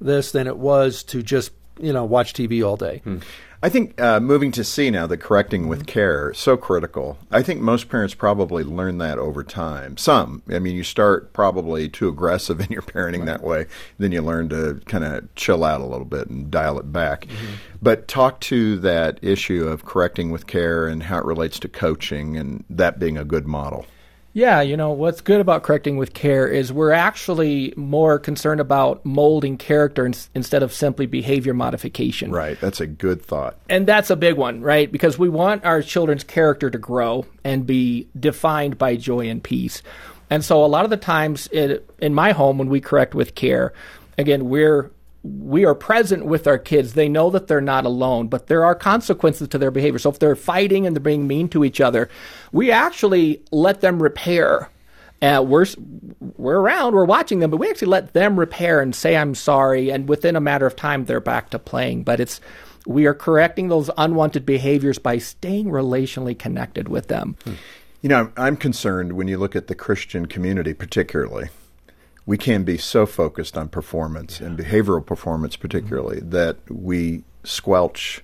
this 0.00 0.32
than 0.32 0.46
it 0.46 0.56
was 0.56 1.02
to 1.04 1.22
just, 1.22 1.52
you 1.80 1.92
know, 1.92 2.04
watch 2.04 2.32
TV 2.32 2.66
all 2.66 2.76
day. 2.76 2.98
Hmm. 3.04 3.18
I 3.62 3.68
think 3.68 4.00
uh, 4.00 4.20
moving 4.20 4.52
to 4.52 4.64
C 4.64 4.90
now, 4.90 5.06
the 5.06 5.18
correcting 5.18 5.68
with 5.68 5.86
care, 5.86 6.32
so 6.32 6.56
critical. 6.56 7.18
I 7.30 7.42
think 7.42 7.60
most 7.60 7.90
parents 7.90 8.14
probably 8.14 8.64
learn 8.64 8.96
that 8.98 9.18
over 9.18 9.44
time. 9.44 9.98
Some, 9.98 10.42
I 10.48 10.58
mean, 10.60 10.74
you 10.74 10.82
start 10.82 11.34
probably 11.34 11.86
too 11.86 12.08
aggressive 12.08 12.60
in 12.62 12.68
your 12.70 12.80
parenting 12.80 13.18
right. 13.18 13.26
that 13.26 13.42
way, 13.42 13.66
then 13.98 14.12
you 14.12 14.22
learn 14.22 14.48
to 14.48 14.80
kind 14.86 15.04
of 15.04 15.34
chill 15.34 15.62
out 15.62 15.82
a 15.82 15.86
little 15.86 16.06
bit 16.06 16.28
and 16.28 16.50
dial 16.50 16.78
it 16.78 16.90
back. 16.90 17.26
Mm-hmm. 17.26 17.54
But 17.82 18.08
talk 18.08 18.40
to 18.40 18.78
that 18.78 19.18
issue 19.20 19.68
of 19.68 19.84
correcting 19.84 20.30
with 20.30 20.46
care 20.46 20.86
and 20.86 21.02
how 21.02 21.18
it 21.18 21.26
relates 21.26 21.58
to 21.60 21.68
coaching 21.68 22.38
and 22.38 22.64
that 22.70 22.98
being 22.98 23.18
a 23.18 23.24
good 23.26 23.46
model. 23.46 23.84
Yeah, 24.32 24.60
you 24.60 24.76
know, 24.76 24.92
what's 24.92 25.20
good 25.20 25.40
about 25.40 25.64
correcting 25.64 25.96
with 25.96 26.14
care 26.14 26.46
is 26.46 26.72
we're 26.72 26.92
actually 26.92 27.74
more 27.76 28.18
concerned 28.18 28.60
about 28.60 29.04
molding 29.04 29.56
character 29.56 30.06
in, 30.06 30.14
instead 30.34 30.62
of 30.62 30.72
simply 30.72 31.06
behavior 31.06 31.52
modification. 31.52 32.30
Right, 32.30 32.58
that's 32.60 32.80
a 32.80 32.86
good 32.86 33.22
thought. 33.22 33.58
And 33.68 33.88
that's 33.88 34.08
a 34.08 34.16
big 34.16 34.36
one, 34.36 34.60
right? 34.60 34.90
Because 34.90 35.18
we 35.18 35.28
want 35.28 35.64
our 35.64 35.82
children's 35.82 36.22
character 36.22 36.70
to 36.70 36.78
grow 36.78 37.26
and 37.42 37.66
be 37.66 38.08
defined 38.18 38.78
by 38.78 38.94
joy 38.94 39.28
and 39.28 39.42
peace. 39.42 39.82
And 40.30 40.44
so 40.44 40.64
a 40.64 40.66
lot 40.66 40.84
of 40.84 40.90
the 40.90 40.96
times 40.96 41.48
it, 41.50 41.90
in 41.98 42.14
my 42.14 42.30
home, 42.30 42.56
when 42.56 42.68
we 42.68 42.80
correct 42.80 43.16
with 43.16 43.34
care, 43.34 43.72
again, 44.16 44.48
we're 44.48 44.92
we 45.22 45.64
are 45.64 45.74
present 45.74 46.24
with 46.24 46.46
our 46.46 46.58
kids. 46.58 46.94
They 46.94 47.08
know 47.08 47.30
that 47.30 47.46
they're 47.46 47.60
not 47.60 47.84
alone, 47.84 48.28
but 48.28 48.46
there 48.46 48.64
are 48.64 48.74
consequences 48.74 49.48
to 49.48 49.58
their 49.58 49.70
behavior. 49.70 49.98
So 49.98 50.10
if 50.10 50.18
they're 50.18 50.36
fighting 50.36 50.86
and 50.86 50.96
they're 50.96 51.02
being 51.02 51.26
mean 51.26 51.48
to 51.50 51.64
each 51.64 51.80
other, 51.80 52.08
we 52.52 52.70
actually 52.70 53.42
let 53.50 53.80
them 53.80 54.02
repair. 54.02 54.70
Uh, 55.20 55.44
we're 55.46 55.66
we're 56.38 56.58
around, 56.58 56.94
we're 56.94 57.04
watching 57.04 57.40
them, 57.40 57.50
but 57.50 57.58
we 57.58 57.68
actually 57.68 57.88
let 57.88 58.14
them 58.14 58.40
repair 58.40 58.80
and 58.80 58.94
say 58.94 59.16
I'm 59.16 59.34
sorry, 59.34 59.90
and 59.90 60.08
within 60.08 60.34
a 60.34 60.40
matter 60.40 60.66
of 60.66 60.76
time 60.76 61.04
they're 61.04 61.20
back 61.20 61.50
to 61.50 61.58
playing. 61.58 62.04
But 62.04 62.20
it's 62.20 62.40
we 62.86 63.04
are 63.04 63.12
correcting 63.12 63.68
those 63.68 63.90
unwanted 63.98 64.46
behaviors 64.46 64.98
by 64.98 65.18
staying 65.18 65.66
relationally 65.66 66.38
connected 66.38 66.88
with 66.88 67.08
them. 67.08 67.36
Hmm. 67.44 67.52
You 68.00 68.08
know, 68.08 68.32
I'm 68.38 68.56
concerned 68.56 69.12
when 69.12 69.28
you 69.28 69.36
look 69.36 69.54
at 69.54 69.66
the 69.66 69.74
Christian 69.74 70.24
community, 70.24 70.72
particularly. 70.72 71.50
We 72.30 72.38
can 72.38 72.62
be 72.62 72.78
so 72.78 73.06
focused 73.06 73.58
on 73.58 73.70
performance 73.70 74.38
yeah. 74.38 74.46
and 74.46 74.56
behavioral 74.56 75.04
performance, 75.04 75.56
particularly, 75.56 76.18
mm-hmm. 76.18 76.30
that 76.30 76.58
we 76.70 77.24
squelch 77.42 78.22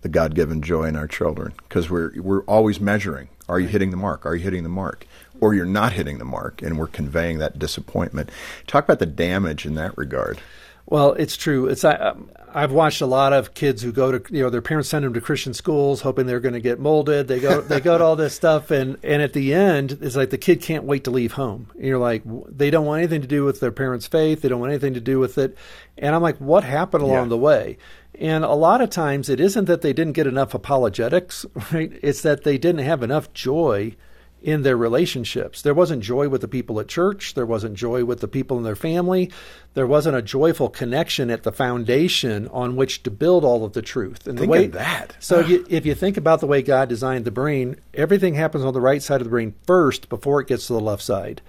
the 0.00 0.08
God 0.08 0.34
given 0.34 0.60
joy 0.60 0.86
in 0.86 0.96
our 0.96 1.06
children 1.06 1.52
because 1.68 1.88
we're, 1.88 2.20
we're 2.20 2.42
always 2.46 2.80
measuring. 2.80 3.28
Are 3.48 3.60
you 3.60 3.68
hitting 3.68 3.92
the 3.92 3.96
mark? 3.96 4.26
Are 4.26 4.34
you 4.34 4.42
hitting 4.42 4.64
the 4.64 4.68
mark? 4.68 5.06
Or 5.40 5.54
you're 5.54 5.66
not 5.66 5.92
hitting 5.92 6.18
the 6.18 6.24
mark, 6.24 6.62
and 6.62 6.76
we're 6.76 6.88
conveying 6.88 7.38
that 7.38 7.56
disappointment. 7.56 8.28
Talk 8.66 8.82
about 8.82 8.98
the 8.98 9.06
damage 9.06 9.64
in 9.64 9.76
that 9.76 9.96
regard. 9.96 10.40
Well, 10.86 11.12
it's 11.12 11.36
true. 11.36 11.68
It's 11.68 11.84
I, 11.84 12.12
I've 12.56 12.70
watched 12.70 13.00
a 13.00 13.06
lot 13.06 13.32
of 13.32 13.52
kids 13.52 13.82
who 13.82 13.90
go 13.90 14.16
to 14.16 14.34
you 14.34 14.42
know 14.42 14.48
their 14.48 14.62
parents 14.62 14.88
send 14.88 15.04
them 15.04 15.12
to 15.14 15.20
Christian 15.20 15.54
schools 15.54 16.00
hoping 16.00 16.26
they're 16.26 16.38
going 16.38 16.54
to 16.54 16.60
get 16.60 16.78
molded. 16.78 17.26
They 17.26 17.40
go 17.40 17.60
they 17.62 17.80
go 17.80 17.98
to 17.98 18.04
all 18.04 18.14
this 18.14 18.34
stuff 18.34 18.70
and 18.70 18.96
and 19.02 19.20
at 19.20 19.32
the 19.32 19.52
end 19.52 19.98
it's 20.00 20.14
like 20.14 20.30
the 20.30 20.38
kid 20.38 20.62
can't 20.62 20.84
wait 20.84 21.04
to 21.04 21.10
leave 21.10 21.32
home. 21.32 21.68
And 21.74 21.84
you're 21.84 21.98
like 21.98 22.22
they 22.48 22.70
don't 22.70 22.86
want 22.86 23.00
anything 23.00 23.22
to 23.22 23.26
do 23.26 23.44
with 23.44 23.58
their 23.58 23.72
parents' 23.72 24.06
faith. 24.06 24.40
They 24.40 24.48
don't 24.48 24.60
want 24.60 24.72
anything 24.72 24.94
to 24.94 25.00
do 25.00 25.18
with 25.18 25.36
it. 25.36 25.58
And 25.98 26.14
I'm 26.14 26.22
like, 26.22 26.38
what 26.38 26.62
happened 26.62 27.02
along 27.02 27.24
yeah. 27.24 27.30
the 27.30 27.38
way? 27.38 27.78
And 28.20 28.44
a 28.44 28.52
lot 28.52 28.80
of 28.80 28.90
times 28.90 29.28
it 29.28 29.40
isn't 29.40 29.64
that 29.64 29.82
they 29.82 29.92
didn't 29.92 30.12
get 30.12 30.28
enough 30.28 30.54
apologetics, 30.54 31.44
right? 31.72 31.92
It's 32.02 32.22
that 32.22 32.44
they 32.44 32.56
didn't 32.56 32.84
have 32.84 33.02
enough 33.02 33.32
joy 33.32 33.96
in 34.44 34.62
their 34.62 34.76
relationships. 34.76 35.62
There 35.62 35.72
wasn't 35.72 36.02
joy 36.02 36.28
with 36.28 36.42
the 36.42 36.48
people 36.48 36.78
at 36.78 36.86
church. 36.86 37.32
There 37.32 37.46
wasn't 37.46 37.76
joy 37.76 38.04
with 38.04 38.20
the 38.20 38.28
people 38.28 38.58
in 38.58 38.62
their 38.62 38.76
family. 38.76 39.32
There 39.72 39.86
wasn't 39.86 40.18
a 40.18 40.22
joyful 40.22 40.68
connection 40.68 41.30
at 41.30 41.44
the 41.44 41.50
foundation 41.50 42.46
on 42.48 42.76
which 42.76 43.02
to 43.04 43.10
build 43.10 43.42
all 43.42 43.64
of 43.64 43.72
the 43.72 43.80
truth. 43.80 44.26
And 44.26 44.38
think 44.38 44.52
the 44.52 44.58
way, 44.58 44.64
of 44.66 44.72
that. 44.72 45.16
So 45.18 45.40
if 45.40 45.48
you, 45.48 45.66
if 45.70 45.86
you 45.86 45.94
think 45.94 46.18
about 46.18 46.40
the 46.40 46.46
way 46.46 46.60
God 46.60 46.90
designed 46.90 47.24
the 47.24 47.30
brain, 47.30 47.76
everything 47.94 48.34
happens 48.34 48.64
on 48.64 48.74
the 48.74 48.82
right 48.82 49.02
side 49.02 49.22
of 49.22 49.24
the 49.24 49.30
brain 49.30 49.54
first 49.66 50.10
before 50.10 50.42
it 50.42 50.46
gets 50.46 50.66
to 50.66 50.74
the 50.74 50.80
left 50.80 51.02
side. 51.02 51.40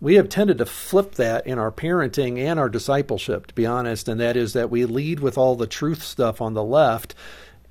We 0.00 0.14
have 0.14 0.28
tended 0.28 0.58
to 0.58 0.66
flip 0.66 1.16
that 1.16 1.44
in 1.44 1.58
our 1.58 1.72
parenting 1.72 2.38
and 2.38 2.60
our 2.60 2.68
discipleship, 2.68 3.48
to 3.48 3.54
be 3.54 3.66
honest, 3.66 4.06
and 4.06 4.20
that 4.20 4.36
is 4.36 4.52
that 4.52 4.70
we 4.70 4.84
lead 4.84 5.18
with 5.18 5.36
all 5.36 5.56
the 5.56 5.66
truth 5.66 6.04
stuff 6.04 6.40
on 6.40 6.54
the 6.54 6.62
left 6.62 7.16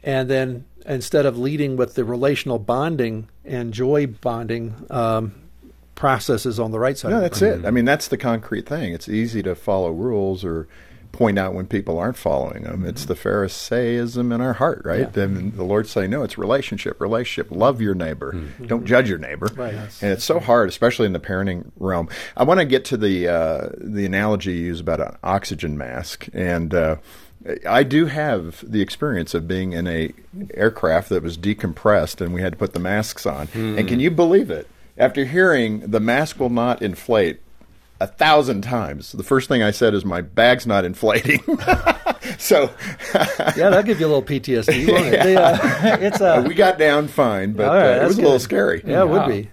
and 0.04 0.30
then 0.30 0.66
instead 0.86 1.26
of 1.26 1.38
leading 1.38 1.76
with 1.76 1.96
the 1.96 2.06
relational 2.06 2.60
bonding 2.60 3.28
and 3.44 3.74
joy 3.74 4.08
bonding 4.08 4.74
um, 4.90 5.34
processes 5.96 6.60
on 6.60 6.72
the 6.72 6.80
right 6.80 6.98
side. 6.98 7.12
No, 7.12 7.20
that's 7.20 7.42
it. 7.42 7.66
I 7.66 7.72
mean, 7.72 7.86
that's 7.86 8.08
the 8.08 8.18
concrete 8.18 8.68
thing. 8.68 8.94
It's 8.94 9.10
easy 9.10 9.44
to 9.44 9.56
follow 9.56 9.92
rules 9.92 10.46
or 10.46 10.68
point 11.12 11.40
out 11.40 11.54
when 11.54 11.66
people 11.66 11.98
aren't 11.98 12.18
following 12.18 12.64
them. 12.64 12.86
It's 12.86 13.06
the 13.06 13.16
Pharisaism 13.16 14.32
in 14.32 14.40
our 14.40 14.54
heart, 14.54 14.84
right? 14.86 15.10
Yeah. 15.16 15.24
And 15.24 15.54
the 15.54 15.64
Lord 15.64 15.88
say, 15.88 16.06
no, 16.08 16.22
it's 16.22 16.38
relationship, 16.38 17.02
relationship. 17.02 17.52
Love 17.52 17.82
your 17.82 17.96
neighbor. 17.96 18.34
Mm-hmm. 18.34 18.68
Don't 18.68 18.86
judge 18.86 19.10
your 19.10 19.18
neighbor. 19.18 19.50
Right. 19.56 19.74
And 19.74 20.12
it's 20.12 20.24
so 20.24 20.40
hard, 20.40 20.70
especially 20.70 21.08
in 21.08 21.14
the 21.14 21.20
parenting 21.20 21.72
realm. 21.78 22.08
I 22.36 22.44
want 22.44 22.60
to 22.60 22.66
get 22.66 22.86
to 22.86 22.98
the 22.98 23.28
uh, 23.28 23.70
the 23.80 24.06
analogy 24.06 24.54
you 24.54 24.66
use 24.66 24.80
about 24.80 25.02
an 25.02 25.18
oxygen 25.24 25.78
mask 25.78 26.28
and. 26.34 26.74
Uh, 26.74 26.96
I 27.68 27.84
do 27.84 28.08
have 28.08 28.64
the 28.70 28.82
experience 28.82 29.34
of 29.34 29.48
being 29.48 29.74
in 29.74 29.88
a 29.88 30.14
aircraft 30.54 31.10
that 31.10 31.24
was 31.24 31.38
decompressed 31.38 32.22
and 32.22 32.34
we 32.34 32.42
had 32.42 32.54
to 32.54 32.58
put 32.58 32.74
the 32.74 32.80
masks 32.80 33.26
on. 33.26 33.48
Hmm. 33.48 33.78
And 33.78 33.88
can 33.88 34.00
you 34.00 34.12
believe 34.12 34.50
it? 34.50 34.68
After 34.98 35.26
hearing 35.26 35.80
the 35.82 36.00
mask 36.00 36.40
will 36.40 36.50
not 36.50 36.82
inflate 36.82 37.40
a 38.00 38.08
thousand 38.08 38.62
times, 38.62 39.12
the 39.12 39.24
first 39.24 39.48
thing 39.48 39.64
I 39.64 39.72
said 39.72 39.94
is 39.94 40.04
my 40.04 40.22
bag's 40.22 40.68
not 40.68 40.86
inflating. 40.86 41.42
so 42.38 42.72
yeah, 43.16 43.54
that'll 43.56 43.84
give 43.84 44.00
you 44.00 44.08
a 44.08 44.10
little 44.10 44.24
PTSD. 44.24 44.88
Won't 44.92 45.06
it? 45.06 45.14
Yeah. 45.14 45.40
uh, 45.84 45.98
it's 46.02 46.22
uh, 46.22 46.44
we 46.48 46.54
got 46.54 46.78
down 46.78 47.08
fine, 47.08 47.54
but 47.54 47.68
right, 47.68 48.00
uh, 48.00 48.04
it 48.04 48.08
was 48.08 48.16
good. 48.16 48.22
a 48.22 48.26
little 48.26 48.40
scary. 48.40 48.84
Yeah, 48.86 49.02
it 49.02 49.10
would 49.10 49.28
be. 49.28 49.50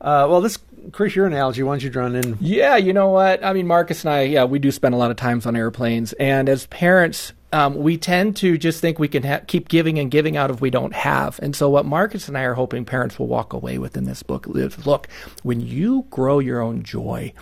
Uh, 0.00 0.26
well, 0.28 0.40
this 0.40 0.58
Chris, 0.92 1.16
your 1.16 1.26
analogy, 1.26 1.62
why 1.62 1.72
don't 1.72 1.82
you 1.82 1.90
draw 1.90 2.06
in? 2.06 2.36
Yeah, 2.40 2.76
you 2.76 2.92
know 2.92 3.10
what? 3.10 3.44
I 3.44 3.52
mean, 3.52 3.66
Marcus 3.66 4.04
and 4.04 4.12
I, 4.12 4.22
yeah, 4.22 4.44
we 4.44 4.58
do 4.58 4.70
spend 4.70 4.94
a 4.94 4.98
lot 4.98 5.10
of 5.10 5.16
times 5.16 5.46
on 5.46 5.56
airplanes, 5.56 6.12
and 6.14 6.48
as 6.48 6.66
parents, 6.66 7.32
um, 7.52 7.76
we 7.76 7.96
tend 7.96 8.36
to 8.38 8.58
just 8.58 8.80
think 8.80 8.98
we 8.98 9.08
can 9.08 9.22
ha- 9.22 9.40
keep 9.46 9.68
giving 9.68 9.98
and 9.98 10.10
giving 10.10 10.36
out 10.36 10.50
if 10.50 10.60
we 10.60 10.70
don't 10.70 10.92
have. 10.92 11.38
And 11.42 11.54
so, 11.54 11.70
what 11.70 11.86
Marcus 11.86 12.28
and 12.28 12.36
I 12.36 12.42
are 12.42 12.54
hoping 12.54 12.84
parents 12.84 13.18
will 13.18 13.28
walk 13.28 13.52
away 13.52 13.78
with 13.78 13.96
in 13.96 14.04
this 14.04 14.22
book 14.22 14.46
is 14.54 14.86
look, 14.86 15.08
when 15.42 15.60
you 15.60 16.06
grow 16.10 16.38
your 16.38 16.60
own 16.60 16.82
joy, 16.82 17.32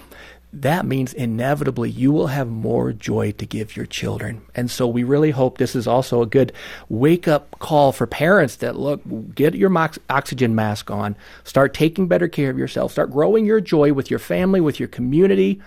that 0.61 0.87
means 0.87 1.13
inevitably 1.13 1.91
you 1.91 2.13
will 2.13 2.29
have 2.29 2.49
more 2.49 2.93
joy 2.93 3.33
to 3.33 3.47
give 3.47 3.77
your 3.77 3.87
children. 3.87 4.43
And 4.55 4.71
so 4.71 4.87
we 4.87 5.03
really 5.03 5.31
hope 5.31 5.59
this 5.59 5.75
is 5.75 5.87
also 5.87 6.23
a 6.23 6.27
good 6.27 6.53
wake 6.89 7.27
up 7.27 7.59
call 7.59 7.93
for 7.93 8.07
parents 8.07 8.57
that 8.57 8.77
look, 8.77 9.03
get 9.35 9.55
your 9.55 9.73
oxygen 10.09 10.55
mask 10.55 10.91
on, 10.91 11.17
start 11.43 11.75
taking 11.75 12.07
better 12.07 12.29
care 12.29 12.51
of 12.51 12.59
yourself, 12.59 12.93
start 12.93 13.11
growing 13.11 13.45
your 13.45 13.61
joy 13.61 13.93
with 13.93 14.11
your 14.11 14.21
family, 14.21 14.61
with 14.61 14.79
your 14.79 14.89
community. 14.89 15.61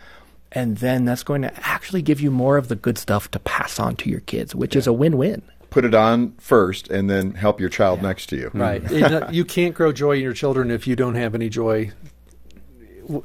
And 0.54 0.78
then 0.78 1.04
that's 1.06 1.24
going 1.24 1.42
to 1.42 1.52
actually 1.68 2.02
give 2.02 2.22
you 2.22 2.32
more 2.32 2.56
of 2.58 2.70
the 2.70 2.76
good 2.76 2.98
stuff 2.98 3.30
to 3.32 3.40
pass 3.40 3.80
on 3.80 3.98
to 3.98 4.10
your 4.10 4.22
kids, 4.22 4.56
which 4.56 4.76
yeah. 4.76 4.80
is 4.80 4.88
a 4.88 4.94
win 4.94 5.18
win 5.18 5.42
put 5.70 5.84
it 5.84 5.94
on 5.94 6.32
first 6.38 6.90
and 6.90 7.10
then 7.10 7.34
help 7.34 7.60
your 7.60 7.68
child 7.68 8.00
yeah. 8.00 8.08
next 8.08 8.28
to 8.28 8.38
you. 8.38 8.50
Right. 8.54 8.82
Mm-hmm. 8.82 9.34
you 9.34 9.44
can't 9.44 9.76
grow 9.76 9.92
joy 9.92 10.16
in 10.16 10.24
your 10.24 10.34
children 10.34 10.72
if 10.72 10.88
you 10.88 10.96
don't 10.96 11.16
have 11.16 11.36
any 11.36 11.50
joy 11.50 11.92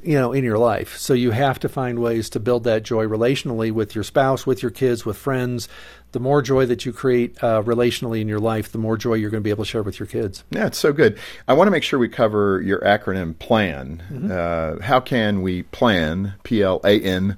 you 0.03 0.14
know 0.14 0.33
in 0.33 0.45
your 0.45 0.59
life. 0.59 0.97
So 0.97 1.14
you 1.14 1.31
have 1.31 1.59
to 1.61 1.68
find 1.68 1.99
ways 1.99 2.31
to 2.31 2.40
build 2.40 2.64
that 2.64 2.83
joy 2.83 3.07
relationally 3.07 3.73
with 3.73 3.95
your 3.95 4.05
spouse 4.05 4.47
with 4.47 4.62
your 4.62 4.71
kids 4.71 5.05
with 5.05 5.16
friends. 5.16 5.68
The 6.12 6.21
more 6.21 6.42
joy 6.42 6.66
that 6.66 6.85
you 6.85 6.92
create 6.92 7.42
uh, 7.42 7.62
relationally 7.62 8.21
in 8.21 8.29
your 8.29 8.40
life 8.40 8.73
the 8.73 8.79
more 8.79 8.97
joy 8.97 9.14
you're 9.14 9.31
going 9.31 9.42
to 9.42 9.45
be 9.45 9.51
able 9.51 9.64
to 9.64 9.71
share 9.71 9.83
with 9.83 9.99
your 9.99 10.07
kids. 10.07 10.45
Yeah 10.51 10.66
it's 10.66 10.79
so 10.79 10.92
good. 10.92 11.18
I 11.49 11.55
want 11.55 11.66
to 11.68 11.73
make 11.73 11.83
sure 11.83 11.99
we 11.99 12.09
cover 12.09 12.61
your 12.61 12.81
acronym 12.81 13.38
plan. 13.38 14.03
Mm-hmm. 14.11 14.31
uh, 14.31 14.85
how 14.85 15.01
can 15.01 15.42
we 15.42 15.62
plan 15.64 16.35
p-l-a-n 16.42 17.37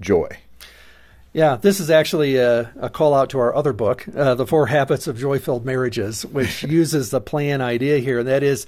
joy? 0.00 0.38
Yeah, 1.32 1.56
this 1.56 1.78
is 1.78 1.90
actually 1.90 2.36
a, 2.36 2.72
a, 2.80 2.88
call 2.88 3.14
out 3.14 3.30
to 3.30 3.38
our 3.38 3.54
other 3.54 3.72
book, 3.72 4.06
uh, 4.16 4.34
The 4.34 4.46
Four 4.46 4.66
Habits 4.66 5.06
of 5.06 5.18
Joy 5.18 5.38
Filled 5.38 5.64
Marriages, 5.64 6.24
which 6.24 6.62
uses 6.64 7.10
the 7.10 7.20
plan 7.20 7.60
idea 7.60 7.98
here. 7.98 8.20
And 8.20 8.28
that 8.28 8.42
is 8.42 8.66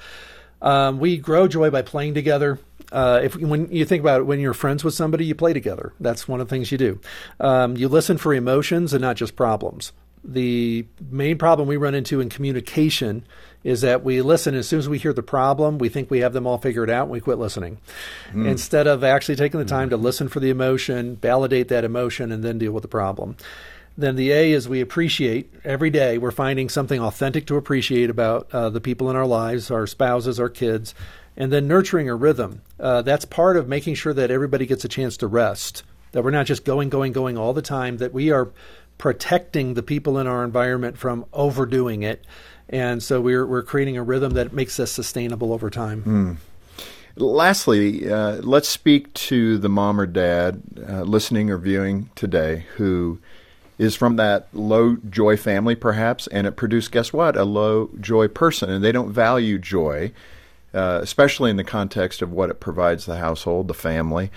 um, 0.63 0.99
we 0.99 1.17
grow 1.17 1.49
joy 1.49 1.71
by 1.71 1.83
playing 1.83 2.15
together, 2.15 2.59
uh, 2.93 3.21
if 3.23 3.37
when 3.37 3.71
you 3.71 3.85
think 3.85 4.01
about 4.01 4.21
it, 4.21 4.25
when 4.25 4.41
you're 4.41 4.55
friends 4.55 4.83
with 4.85 4.95
somebody, 4.95 5.25
you 5.25 5.35
play 5.35 5.53
together. 5.53 5.93
That's 6.01 6.27
one 6.27 6.41
of 6.41 6.49
the 6.49 6.55
things 6.55 6.73
you 6.73 6.79
do. 6.79 7.01
Um, 7.39 7.77
you 7.77 7.89
listen 7.89 8.19
for 8.19 8.35
emotions 8.35 8.93
and 8.93 9.03
not 9.03 9.17
just 9.17 9.37
problems. 9.37 9.93
The 10.23 10.87
main 11.11 11.39
problem 11.39 11.67
we 11.67 11.77
run 11.77 11.95
into 11.95 12.21
in 12.21 12.29
communication 12.29 13.25
is 13.65 13.83
that 13.83 14.05
we 14.05 14.21
listen 14.23 14.55
as 14.55 14.69
soon 14.69 14.79
as 14.79 14.89
we 14.89 14.99
hear 14.99 15.13
the 15.13 15.23
problem, 15.23 15.79
we 15.79 15.89
think 15.89 16.11
we 16.11 16.21
have 16.21 16.33
them 16.33 16.47
all 16.47 16.59
figured 16.59 16.91
out, 16.91 17.05
and 17.05 17.11
we 17.11 17.21
quit 17.21 17.39
listening. 17.39 17.79
Mm. 18.33 18.47
Instead 18.47 18.87
of 18.87 19.05
actually 19.05 19.37
taking 19.37 19.61
the 19.61 19.67
time 19.67 19.89
mm. 19.89 19.91
to 19.91 19.97
listen 19.97 20.29
for 20.29 20.41
the 20.41 20.51
emotion, 20.51 21.17
validate 21.17 21.69
that 21.69 21.85
emotion, 21.85 22.33
and 22.33 22.43
then 22.43 22.59
deal 22.59 22.73
with 22.73 22.83
the 22.83 22.89
problem. 22.89 23.37
Then 23.99 24.17
the 24.17 24.31
A 24.31 24.53
is 24.53 24.69
we 24.69 24.81
appreciate 24.81 25.53
every 25.65 25.91
day. 25.91 26.17
We're 26.17 26.31
finding 26.31 26.69
something 26.69 27.01
authentic 27.01 27.47
to 27.47 27.57
appreciate 27.57 28.09
about 28.09 28.49
uh, 28.53 28.71
the 28.71 28.81
people 28.81 29.11
in 29.11 29.17
our 29.17 29.27
lives, 29.27 29.71
our 29.71 29.87
spouses, 29.87 30.41
our 30.41 30.49
kids, 30.49 30.95
and 31.41 31.51
then 31.51 31.67
nurturing 31.67 32.07
a 32.07 32.15
rhythm. 32.15 32.61
Uh, 32.79 33.01
that's 33.01 33.25
part 33.25 33.57
of 33.57 33.67
making 33.67 33.95
sure 33.95 34.13
that 34.13 34.31
everybody 34.31 34.67
gets 34.67 34.85
a 34.85 34.89
chance 34.89 35.17
to 35.17 35.27
rest, 35.27 35.83
that 36.13 36.23
we're 36.23 36.31
not 36.31 36.45
just 36.45 36.67
going, 36.67 36.91
going, 36.91 37.13
going 37.13 37.39
all 37.39 37.55
the 37.55 37.63
time, 37.63 37.97
that 37.97 38.13
we 38.13 38.31
are 38.31 38.51
protecting 38.99 39.73
the 39.73 39.83
people 39.83 40.19
in 40.19 40.27
our 40.27 40.45
environment 40.45 40.99
from 40.99 41.25
overdoing 41.33 42.03
it. 42.03 42.27
And 42.69 43.03
so 43.03 43.23
we're, 43.23 43.47
we're 43.47 43.63
creating 43.63 43.97
a 43.97 44.03
rhythm 44.03 44.35
that 44.35 44.53
makes 44.53 44.79
us 44.79 44.93
sustainable 44.93 45.55
over 45.55 45.71
time. 45.71 46.03
Mm. 47.17 47.17
Lastly, 47.17 48.13
uh, 48.13 48.37
let's 48.43 48.69
speak 48.69 49.11
to 49.15 49.57
the 49.57 49.71
mom 49.71 49.99
or 49.99 50.05
dad 50.05 50.63
uh, 50.87 51.03
listening 51.05 51.49
or 51.49 51.57
viewing 51.57 52.11
today 52.17 52.67
who 52.77 53.19
is 53.79 53.95
from 53.95 54.17
that 54.17 54.49
low 54.53 54.99
joy 55.09 55.39
family, 55.39 55.75
perhaps, 55.75 56.27
and 56.27 56.47
it 56.47 56.53
produced, 56.57 56.93
guess 56.93 57.15
what, 57.15 57.35
a 57.35 57.45
low 57.45 57.89
joy 57.99 58.29
person, 58.29 58.69
and 58.69 58.85
they 58.85 58.93
don't 58.93 59.11
value 59.11 59.59
joy 59.59 60.13
uh, 60.73 61.01
especially 61.03 61.51
in 61.51 61.57
the 61.57 61.65
context 61.65 62.23
of 62.23 62.33
what 62.33 62.51
it 62.51 62.61
provides 62.61 63.07
the 63.07 63.17
household, 63.17 63.69
the 63.69 63.75
family. 63.75 64.31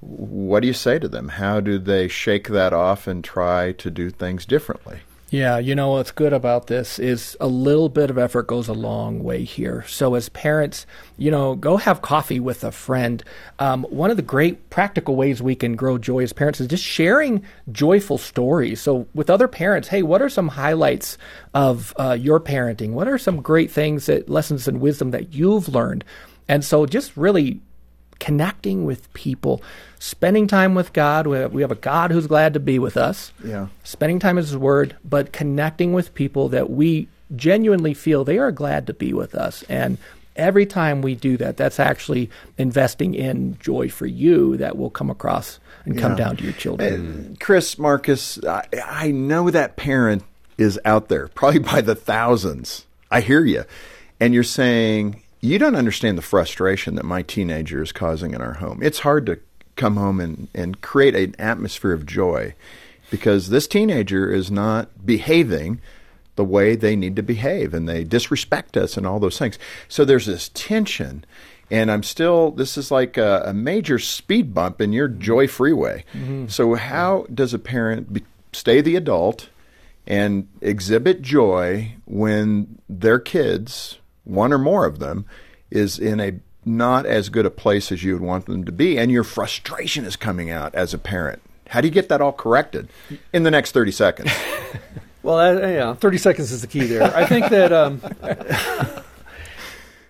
What 0.00 0.60
do 0.60 0.66
you 0.66 0.74
say 0.74 0.98
to 0.98 1.08
them? 1.08 1.28
How 1.28 1.60
do 1.60 1.78
they 1.78 2.08
shake 2.08 2.48
that 2.48 2.72
off 2.72 3.06
and 3.06 3.24
try 3.24 3.72
to 3.72 3.90
do 3.90 4.10
things 4.10 4.44
differently? 4.44 5.00
Yeah, 5.28 5.58
you 5.58 5.74
know 5.74 5.90
what's 5.90 6.12
good 6.12 6.32
about 6.32 6.68
this 6.68 7.00
is 7.00 7.36
a 7.40 7.48
little 7.48 7.88
bit 7.88 8.10
of 8.10 8.18
effort 8.18 8.46
goes 8.46 8.68
a 8.68 8.72
long 8.72 9.24
way 9.24 9.42
here. 9.42 9.84
So 9.88 10.14
as 10.14 10.28
parents, 10.28 10.86
you 11.18 11.32
know, 11.32 11.56
go 11.56 11.78
have 11.78 12.00
coffee 12.00 12.38
with 12.38 12.62
a 12.62 12.70
friend. 12.70 13.24
Um, 13.58 13.82
one 13.90 14.12
of 14.12 14.16
the 14.16 14.22
great 14.22 14.70
practical 14.70 15.16
ways 15.16 15.42
we 15.42 15.56
can 15.56 15.74
grow 15.74 15.98
joy 15.98 16.22
as 16.22 16.32
parents 16.32 16.60
is 16.60 16.68
just 16.68 16.84
sharing 16.84 17.42
joyful 17.72 18.18
stories. 18.18 18.80
So 18.80 19.08
with 19.14 19.28
other 19.28 19.48
parents, 19.48 19.88
hey, 19.88 20.04
what 20.04 20.22
are 20.22 20.28
some 20.28 20.46
highlights 20.46 21.18
of 21.54 21.92
uh, 21.98 22.12
your 22.12 22.38
parenting? 22.38 22.92
What 22.92 23.08
are 23.08 23.18
some 23.18 23.42
great 23.42 23.72
things 23.72 24.06
that 24.06 24.28
lessons 24.28 24.68
and 24.68 24.80
wisdom 24.80 25.10
that 25.10 25.34
you've 25.34 25.68
learned? 25.68 26.04
And 26.48 26.64
so 26.64 26.86
just 26.86 27.16
really 27.16 27.60
connecting 28.18 28.84
with 28.84 29.12
people, 29.14 29.62
spending 29.98 30.46
time 30.46 30.74
with 30.74 30.92
God. 30.92 31.26
We 31.26 31.62
have 31.62 31.70
a 31.70 31.76
God 31.76 32.10
who's 32.10 32.26
glad 32.26 32.54
to 32.54 32.60
be 32.60 32.78
with 32.78 32.96
us. 32.96 33.32
Yeah. 33.44 33.68
Spending 33.84 34.18
time 34.18 34.38
in 34.38 34.44
His 34.44 34.56
Word, 34.56 34.96
but 35.04 35.32
connecting 35.32 35.92
with 35.92 36.14
people 36.14 36.48
that 36.50 36.70
we 36.70 37.08
genuinely 37.34 37.94
feel 37.94 38.24
they 38.24 38.38
are 38.38 38.52
glad 38.52 38.86
to 38.86 38.94
be 38.94 39.12
with 39.12 39.34
us. 39.34 39.64
And 39.68 39.98
every 40.36 40.66
time 40.66 41.02
we 41.02 41.14
do 41.14 41.36
that, 41.38 41.56
that's 41.56 41.80
actually 41.80 42.30
investing 42.58 43.14
in 43.14 43.58
joy 43.58 43.88
for 43.88 44.06
you 44.06 44.56
that 44.58 44.76
will 44.76 44.90
come 44.90 45.10
across 45.10 45.58
and 45.84 45.98
come 45.98 46.16
down 46.16 46.36
to 46.36 46.44
your 46.44 46.52
children. 46.52 46.94
And 46.94 47.40
Chris, 47.40 47.78
Marcus, 47.78 48.42
I, 48.44 48.66
I 48.84 49.10
know 49.12 49.50
that 49.50 49.76
parent 49.76 50.24
is 50.58 50.80
out 50.84 51.08
there, 51.08 51.28
probably 51.28 51.60
by 51.60 51.80
the 51.80 51.94
thousands. 51.94 52.86
I 53.10 53.20
hear 53.20 53.44
you. 53.44 53.64
And 54.18 54.34
you're 54.34 54.42
saying, 54.42 55.22
you 55.46 55.58
don't 55.58 55.76
understand 55.76 56.18
the 56.18 56.22
frustration 56.22 56.94
that 56.96 57.04
my 57.04 57.22
teenager 57.22 57.82
is 57.82 57.92
causing 57.92 58.34
in 58.34 58.40
our 58.40 58.54
home. 58.54 58.80
It's 58.82 59.00
hard 59.00 59.26
to 59.26 59.38
come 59.76 59.96
home 59.96 60.20
and, 60.20 60.48
and 60.54 60.80
create 60.80 61.14
an 61.14 61.34
atmosphere 61.38 61.92
of 61.92 62.06
joy 62.06 62.54
because 63.10 63.50
this 63.50 63.66
teenager 63.66 64.30
is 64.32 64.50
not 64.50 65.06
behaving 65.06 65.80
the 66.36 66.44
way 66.44 66.76
they 66.76 66.96
need 66.96 67.16
to 67.16 67.22
behave 67.22 67.74
and 67.74 67.88
they 67.88 68.04
disrespect 68.04 68.76
us 68.76 68.96
and 68.96 69.06
all 69.06 69.18
those 69.18 69.38
things. 69.38 69.58
So 69.88 70.04
there's 70.04 70.26
this 70.26 70.50
tension. 70.54 71.24
And 71.70 71.90
I'm 71.90 72.02
still, 72.02 72.52
this 72.52 72.76
is 72.76 72.90
like 72.90 73.16
a, 73.16 73.42
a 73.46 73.54
major 73.54 73.98
speed 73.98 74.54
bump 74.54 74.80
in 74.80 74.92
your 74.92 75.08
joy 75.08 75.48
freeway. 75.48 76.04
Mm-hmm. 76.12 76.46
So, 76.46 76.74
how 76.74 77.26
does 77.32 77.52
a 77.52 77.58
parent 77.58 78.12
be, 78.12 78.22
stay 78.52 78.80
the 78.80 78.94
adult 78.94 79.48
and 80.06 80.46
exhibit 80.60 81.22
joy 81.22 81.96
when 82.04 82.78
their 82.88 83.18
kids, 83.18 83.98
one 84.26 84.52
or 84.52 84.58
more 84.58 84.84
of 84.84 84.98
them, 84.98 85.24
is 85.70 85.98
in 85.98 86.20
a 86.20 86.32
not 86.64 87.06
as 87.06 87.28
good 87.28 87.46
a 87.46 87.50
place 87.50 87.90
as 87.90 88.02
you 88.02 88.12
would 88.12 88.22
want 88.22 88.46
them 88.46 88.64
to 88.64 88.72
be, 88.72 88.98
and 88.98 89.10
your 89.10 89.24
frustration 89.24 90.04
is 90.04 90.16
coming 90.16 90.50
out 90.50 90.74
as 90.74 90.92
a 90.92 90.98
parent? 90.98 91.40
How 91.68 91.80
do 91.80 91.88
you 91.88 91.94
get 91.94 92.08
that 92.08 92.20
all 92.20 92.32
corrected 92.32 92.88
in 93.32 93.44
the 93.44 93.50
next 93.50 93.72
30 93.72 93.92
seconds? 93.92 94.30
Well, 95.26 95.40
uh, 95.40 95.66
yeah, 95.66 95.92
30 95.92 96.18
seconds 96.18 96.52
is 96.52 96.60
the 96.60 96.68
key 96.68 96.84
there. 96.84 97.02
I 97.02 97.26
think 97.26 97.48
that 97.48 97.72
um, 97.72 98.00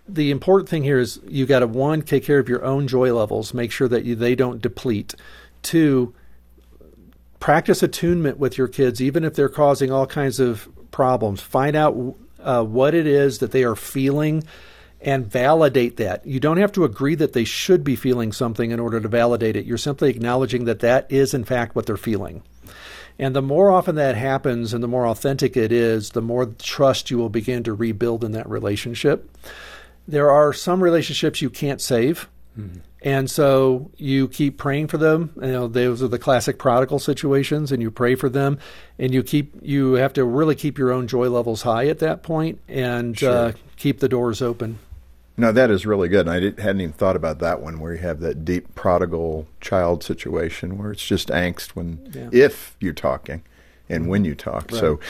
the 0.07 0.31
important 0.31 0.68
thing 0.68 0.83
here 0.83 0.98
is 0.98 1.18
you 1.26 1.46
got 1.46 1.61
to 1.61 1.66
one 1.66 2.02
take 2.02 2.22
care 2.22 2.38
of 2.38 2.50
your 2.50 2.62
own 2.62 2.87
joy 2.87 3.14
levels, 3.14 3.55
make 3.55 3.72
sure 3.72 3.88
that 3.88 4.05
you, 4.05 4.14
they 4.14 4.35
don't 4.35 4.61
deplete. 4.61 5.14
Two, 5.62 6.14
practice 7.40 7.83
attunement 7.83 8.38
with 8.38 8.59
your 8.59 8.68
kids, 8.68 9.00
even 9.00 9.24
if 9.24 9.33
they're 9.33 9.48
causing 9.48 9.90
all 9.90 10.07
kinds 10.07 10.38
of 10.38 10.68
problems. 10.90 11.40
Find 11.40 11.74
out 11.74 11.96
uh, 12.46 12.62
what 12.62 12.94
it 12.94 13.06
is 13.06 13.38
that 13.38 13.50
they 13.50 13.64
are 13.64 13.76
feeling 13.76 14.44
and 15.00 15.26
validate 15.26 15.98
that. 15.98 16.26
You 16.26 16.40
don't 16.40 16.56
have 16.56 16.72
to 16.72 16.85
agree 16.85 17.14
that 17.16 17.32
they 17.32 17.44
should 17.44 17.85
be 17.85 17.96
feeling 17.96 18.32
something 18.32 18.70
in 18.70 18.80
order 18.80 19.00
to 19.00 19.09
validate 19.09 19.56
it. 19.56 19.66
You're 19.66 19.76
simply 19.76 20.09
acknowledging 20.09 20.64
that 20.64 20.80
that 20.80 21.11
is, 21.11 21.35
in 21.35 21.44
fact, 21.44 21.76
what 21.76 21.87
they're 21.87 21.96
feeling. 21.96 22.42
And 23.18 23.35
the 23.35 23.42
more 23.42 23.70
often 23.70 23.94
that 23.96 24.16
happens 24.16 24.72
and 24.72 24.82
the 24.82 24.88
more 24.88 25.06
authentic 25.06 25.56
it 25.56 25.72
is, 25.72 26.11
the 26.11 26.22
more 26.22 26.46
trust 26.46 27.11
you 27.11 27.18
will 27.18 27.28
begin 27.28 27.62
to 27.64 27.74
rebuild 27.74 28.24
in 28.24 28.32
that 28.32 28.48
relationship. 28.48 29.30
There 30.09 30.30
are 30.30 30.52
some 30.52 30.82
relationships 30.82 31.42
you 31.42 31.50
can't 31.50 31.80
save. 31.80 32.28
Mm-hmm. 32.59 32.78
And 33.06 33.30
so 33.30 33.92
you 33.96 34.26
keep 34.26 34.58
praying 34.58 34.88
for 34.88 34.98
them. 34.98 35.30
You 35.36 35.52
know, 35.52 35.68
those 35.68 36.02
are 36.02 36.08
the 36.08 36.18
classic 36.18 36.58
prodigal 36.58 36.98
situations, 36.98 37.70
and 37.70 37.80
you 37.80 37.88
pray 37.88 38.16
for 38.16 38.28
them, 38.28 38.58
and 38.98 39.14
you 39.14 39.22
keep 39.22 39.54
you 39.62 39.92
have 39.92 40.12
to 40.14 40.24
really 40.24 40.56
keep 40.56 40.76
your 40.76 40.90
own 40.90 41.06
joy 41.06 41.30
levels 41.30 41.62
high 41.62 41.86
at 41.86 42.00
that 42.00 42.24
point, 42.24 42.58
and 42.66 43.16
sure. 43.16 43.30
uh, 43.30 43.52
keep 43.76 44.00
the 44.00 44.08
doors 44.08 44.42
open. 44.42 44.80
No, 45.36 45.52
that 45.52 45.70
is 45.70 45.86
really 45.86 46.08
good. 46.08 46.26
And 46.26 46.30
I 46.30 46.60
hadn't 46.60 46.80
even 46.80 46.92
thought 46.94 47.14
about 47.14 47.38
that 47.38 47.60
one 47.60 47.78
where 47.78 47.92
you 47.92 48.00
have 48.00 48.18
that 48.20 48.44
deep 48.44 48.74
prodigal 48.74 49.46
child 49.60 50.02
situation 50.02 50.76
where 50.76 50.90
it's 50.90 51.06
just 51.06 51.28
angst 51.28 51.76
when, 51.76 52.10
yeah. 52.12 52.28
if 52.32 52.74
you're 52.80 52.92
talking 52.92 53.44
and 53.88 54.09
when 54.09 54.25
you 54.25 54.35
talk. 54.35 54.70
Right. 54.72 54.81
So, 54.81 55.01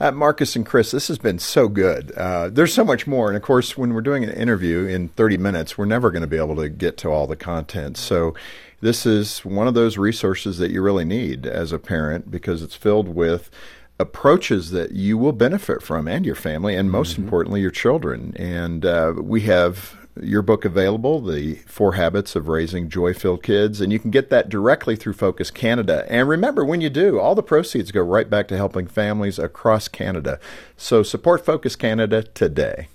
uh, 0.00 0.12
Marcus 0.12 0.56
and 0.56 0.66
Chris, 0.66 0.90
this 0.90 1.08
has 1.08 1.18
been 1.18 1.38
so 1.38 1.68
good. 1.68 2.12
Uh, 2.12 2.48
there's 2.48 2.74
so 2.74 2.84
much 2.84 3.06
more. 3.06 3.28
And 3.28 3.36
of 3.36 3.42
course, 3.42 3.76
when 3.76 3.94
we're 3.94 4.00
doing 4.00 4.24
an 4.24 4.30
interview 4.30 4.84
in 4.86 5.08
30 5.08 5.38
minutes, 5.38 5.78
we're 5.78 5.86
never 5.86 6.10
going 6.10 6.22
to 6.22 6.28
be 6.28 6.36
able 6.36 6.56
to 6.56 6.68
get 6.68 6.96
to 6.98 7.08
all 7.08 7.26
the 7.26 7.36
content. 7.36 7.96
So, 7.96 8.34
this 8.80 9.06
is 9.06 9.38
one 9.44 9.66
of 9.66 9.74
those 9.74 9.96
resources 9.96 10.58
that 10.58 10.70
you 10.70 10.82
really 10.82 11.04
need 11.04 11.46
as 11.46 11.72
a 11.72 11.78
parent 11.78 12.30
because 12.30 12.62
it's 12.62 12.74
filled 12.74 13.08
with 13.08 13.50
approaches 13.98 14.70
that 14.72 14.92
you 14.92 15.16
will 15.16 15.32
benefit 15.32 15.82
from 15.82 16.06
and 16.06 16.26
your 16.26 16.34
family 16.34 16.76
and 16.76 16.90
most 16.90 17.14
mm-hmm. 17.14 17.24
importantly 17.24 17.62
your 17.62 17.70
children 17.70 18.34
and 18.36 18.84
uh, 18.84 19.14
we 19.16 19.40
have 19.40 19.95
your 20.22 20.42
book 20.42 20.64
available 20.64 21.20
the 21.20 21.54
four 21.66 21.94
habits 21.94 22.34
of 22.34 22.48
raising 22.48 22.88
joy-filled 22.88 23.42
kids 23.42 23.80
and 23.80 23.92
you 23.92 23.98
can 23.98 24.10
get 24.10 24.30
that 24.30 24.48
directly 24.48 24.96
through 24.96 25.12
focus 25.12 25.50
canada 25.50 26.06
and 26.08 26.28
remember 26.28 26.64
when 26.64 26.80
you 26.80 26.88
do 26.88 27.18
all 27.18 27.34
the 27.34 27.42
proceeds 27.42 27.92
go 27.92 28.00
right 28.00 28.30
back 28.30 28.48
to 28.48 28.56
helping 28.56 28.86
families 28.86 29.38
across 29.38 29.88
canada 29.88 30.38
so 30.76 31.02
support 31.02 31.44
focus 31.44 31.76
canada 31.76 32.22
today 32.22 32.88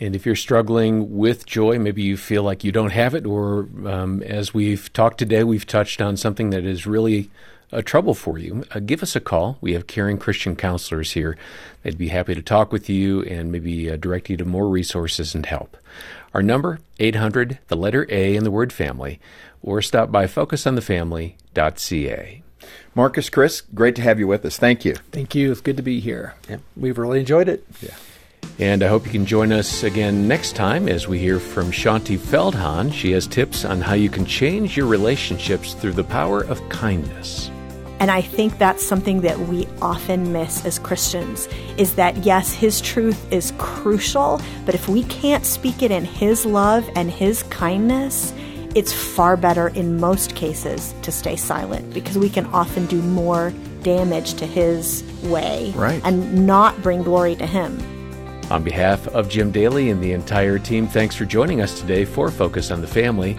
and 0.00 0.14
if 0.14 0.24
you're 0.24 0.36
struggling 0.36 1.16
with 1.16 1.44
joy, 1.44 1.76
maybe 1.78 2.02
you 2.02 2.16
feel 2.16 2.44
like 2.44 2.62
you 2.62 2.70
don't 2.70 2.92
have 2.92 3.16
it, 3.16 3.26
or 3.26 3.68
um, 3.84 4.22
as 4.22 4.54
we've 4.54 4.92
talked 4.92 5.18
today, 5.18 5.42
we've 5.42 5.66
touched 5.66 6.00
on 6.00 6.16
something 6.16 6.50
that 6.50 6.64
is 6.64 6.86
really 6.86 7.30
a 7.72 7.82
trouble 7.82 8.14
for 8.14 8.38
you, 8.38 8.64
uh, 8.74 8.78
give 8.78 9.02
us 9.02 9.14
a 9.14 9.20
call. 9.20 9.58
We 9.60 9.74
have 9.74 9.86
caring 9.86 10.18
Christian 10.18 10.56
counselors 10.56 11.12
here. 11.12 11.36
They'd 11.82 11.98
be 11.98 12.08
happy 12.08 12.34
to 12.34 12.42
talk 12.42 12.72
with 12.72 12.88
you 12.88 13.22
and 13.24 13.52
maybe 13.52 13.90
uh, 13.90 13.96
direct 13.96 14.30
you 14.30 14.36
to 14.38 14.44
more 14.44 14.68
resources 14.68 15.34
and 15.34 15.44
help. 15.44 15.76
Our 16.34 16.42
number, 16.42 16.80
800, 16.98 17.58
the 17.68 17.76
letter 17.76 18.06
A 18.10 18.36
in 18.36 18.44
the 18.44 18.50
word 18.50 18.72
family, 18.72 19.18
or 19.62 19.80
stop 19.82 20.12
by 20.12 20.26
focusonthefamily.ca. 20.26 22.42
Marcus, 22.94 23.30
Chris, 23.30 23.60
great 23.60 23.96
to 23.96 24.02
have 24.02 24.18
you 24.18 24.26
with 24.26 24.44
us. 24.44 24.58
Thank 24.58 24.84
you. 24.84 24.96
Thank 25.12 25.34
you. 25.34 25.52
It's 25.52 25.60
good 25.60 25.76
to 25.76 25.82
be 25.82 26.00
here. 26.00 26.34
Yeah, 26.48 26.58
we've 26.76 26.98
really 26.98 27.20
enjoyed 27.20 27.48
it. 27.48 27.64
Yeah. 27.80 27.94
And 28.58 28.82
I 28.82 28.88
hope 28.88 29.06
you 29.06 29.12
can 29.12 29.26
join 29.26 29.52
us 29.52 29.84
again 29.84 30.26
next 30.26 30.56
time 30.56 30.88
as 30.88 31.06
we 31.06 31.18
hear 31.18 31.38
from 31.38 31.70
Shaunti 31.70 32.18
Feldhahn. 32.18 32.92
She 32.92 33.12
has 33.12 33.26
tips 33.26 33.64
on 33.64 33.80
how 33.80 33.94
you 33.94 34.10
can 34.10 34.26
change 34.26 34.76
your 34.76 34.86
relationships 34.86 35.74
through 35.74 35.92
the 35.92 36.04
power 36.04 36.42
of 36.42 36.66
kindness. 36.68 37.50
And 38.00 38.10
I 38.10 38.20
think 38.20 38.58
that's 38.58 38.84
something 38.84 39.22
that 39.22 39.38
we 39.38 39.66
often 39.82 40.32
miss 40.32 40.64
as 40.64 40.78
Christians 40.78 41.48
is 41.76 41.94
that 41.96 42.16
yes, 42.18 42.52
his 42.52 42.80
truth 42.80 43.32
is 43.32 43.52
crucial, 43.58 44.40
but 44.64 44.74
if 44.74 44.88
we 44.88 45.02
can't 45.04 45.44
speak 45.44 45.82
it 45.82 45.90
in 45.90 46.04
his 46.04 46.46
love 46.46 46.88
and 46.94 47.10
his 47.10 47.42
kindness, 47.44 48.32
it's 48.74 48.92
far 48.92 49.36
better 49.36 49.68
in 49.68 49.98
most 49.98 50.36
cases 50.36 50.94
to 51.02 51.10
stay 51.10 51.34
silent 51.34 51.92
because 51.92 52.16
we 52.16 52.28
can 52.28 52.46
often 52.46 52.86
do 52.86 53.02
more 53.02 53.52
damage 53.82 54.34
to 54.34 54.46
his 54.46 55.02
way 55.24 55.72
right. 55.74 56.00
and 56.04 56.46
not 56.46 56.80
bring 56.82 57.02
glory 57.02 57.34
to 57.36 57.46
him. 57.46 57.78
On 58.50 58.62
behalf 58.62 59.06
of 59.08 59.28
Jim 59.28 59.50
Daly 59.50 59.90
and 59.90 60.02
the 60.02 60.12
entire 60.12 60.58
team, 60.58 60.86
thanks 60.86 61.14
for 61.14 61.24
joining 61.24 61.60
us 61.60 61.80
today 61.80 62.04
for 62.04 62.30
Focus 62.30 62.70
on 62.70 62.80
the 62.80 62.86
Family. 62.86 63.38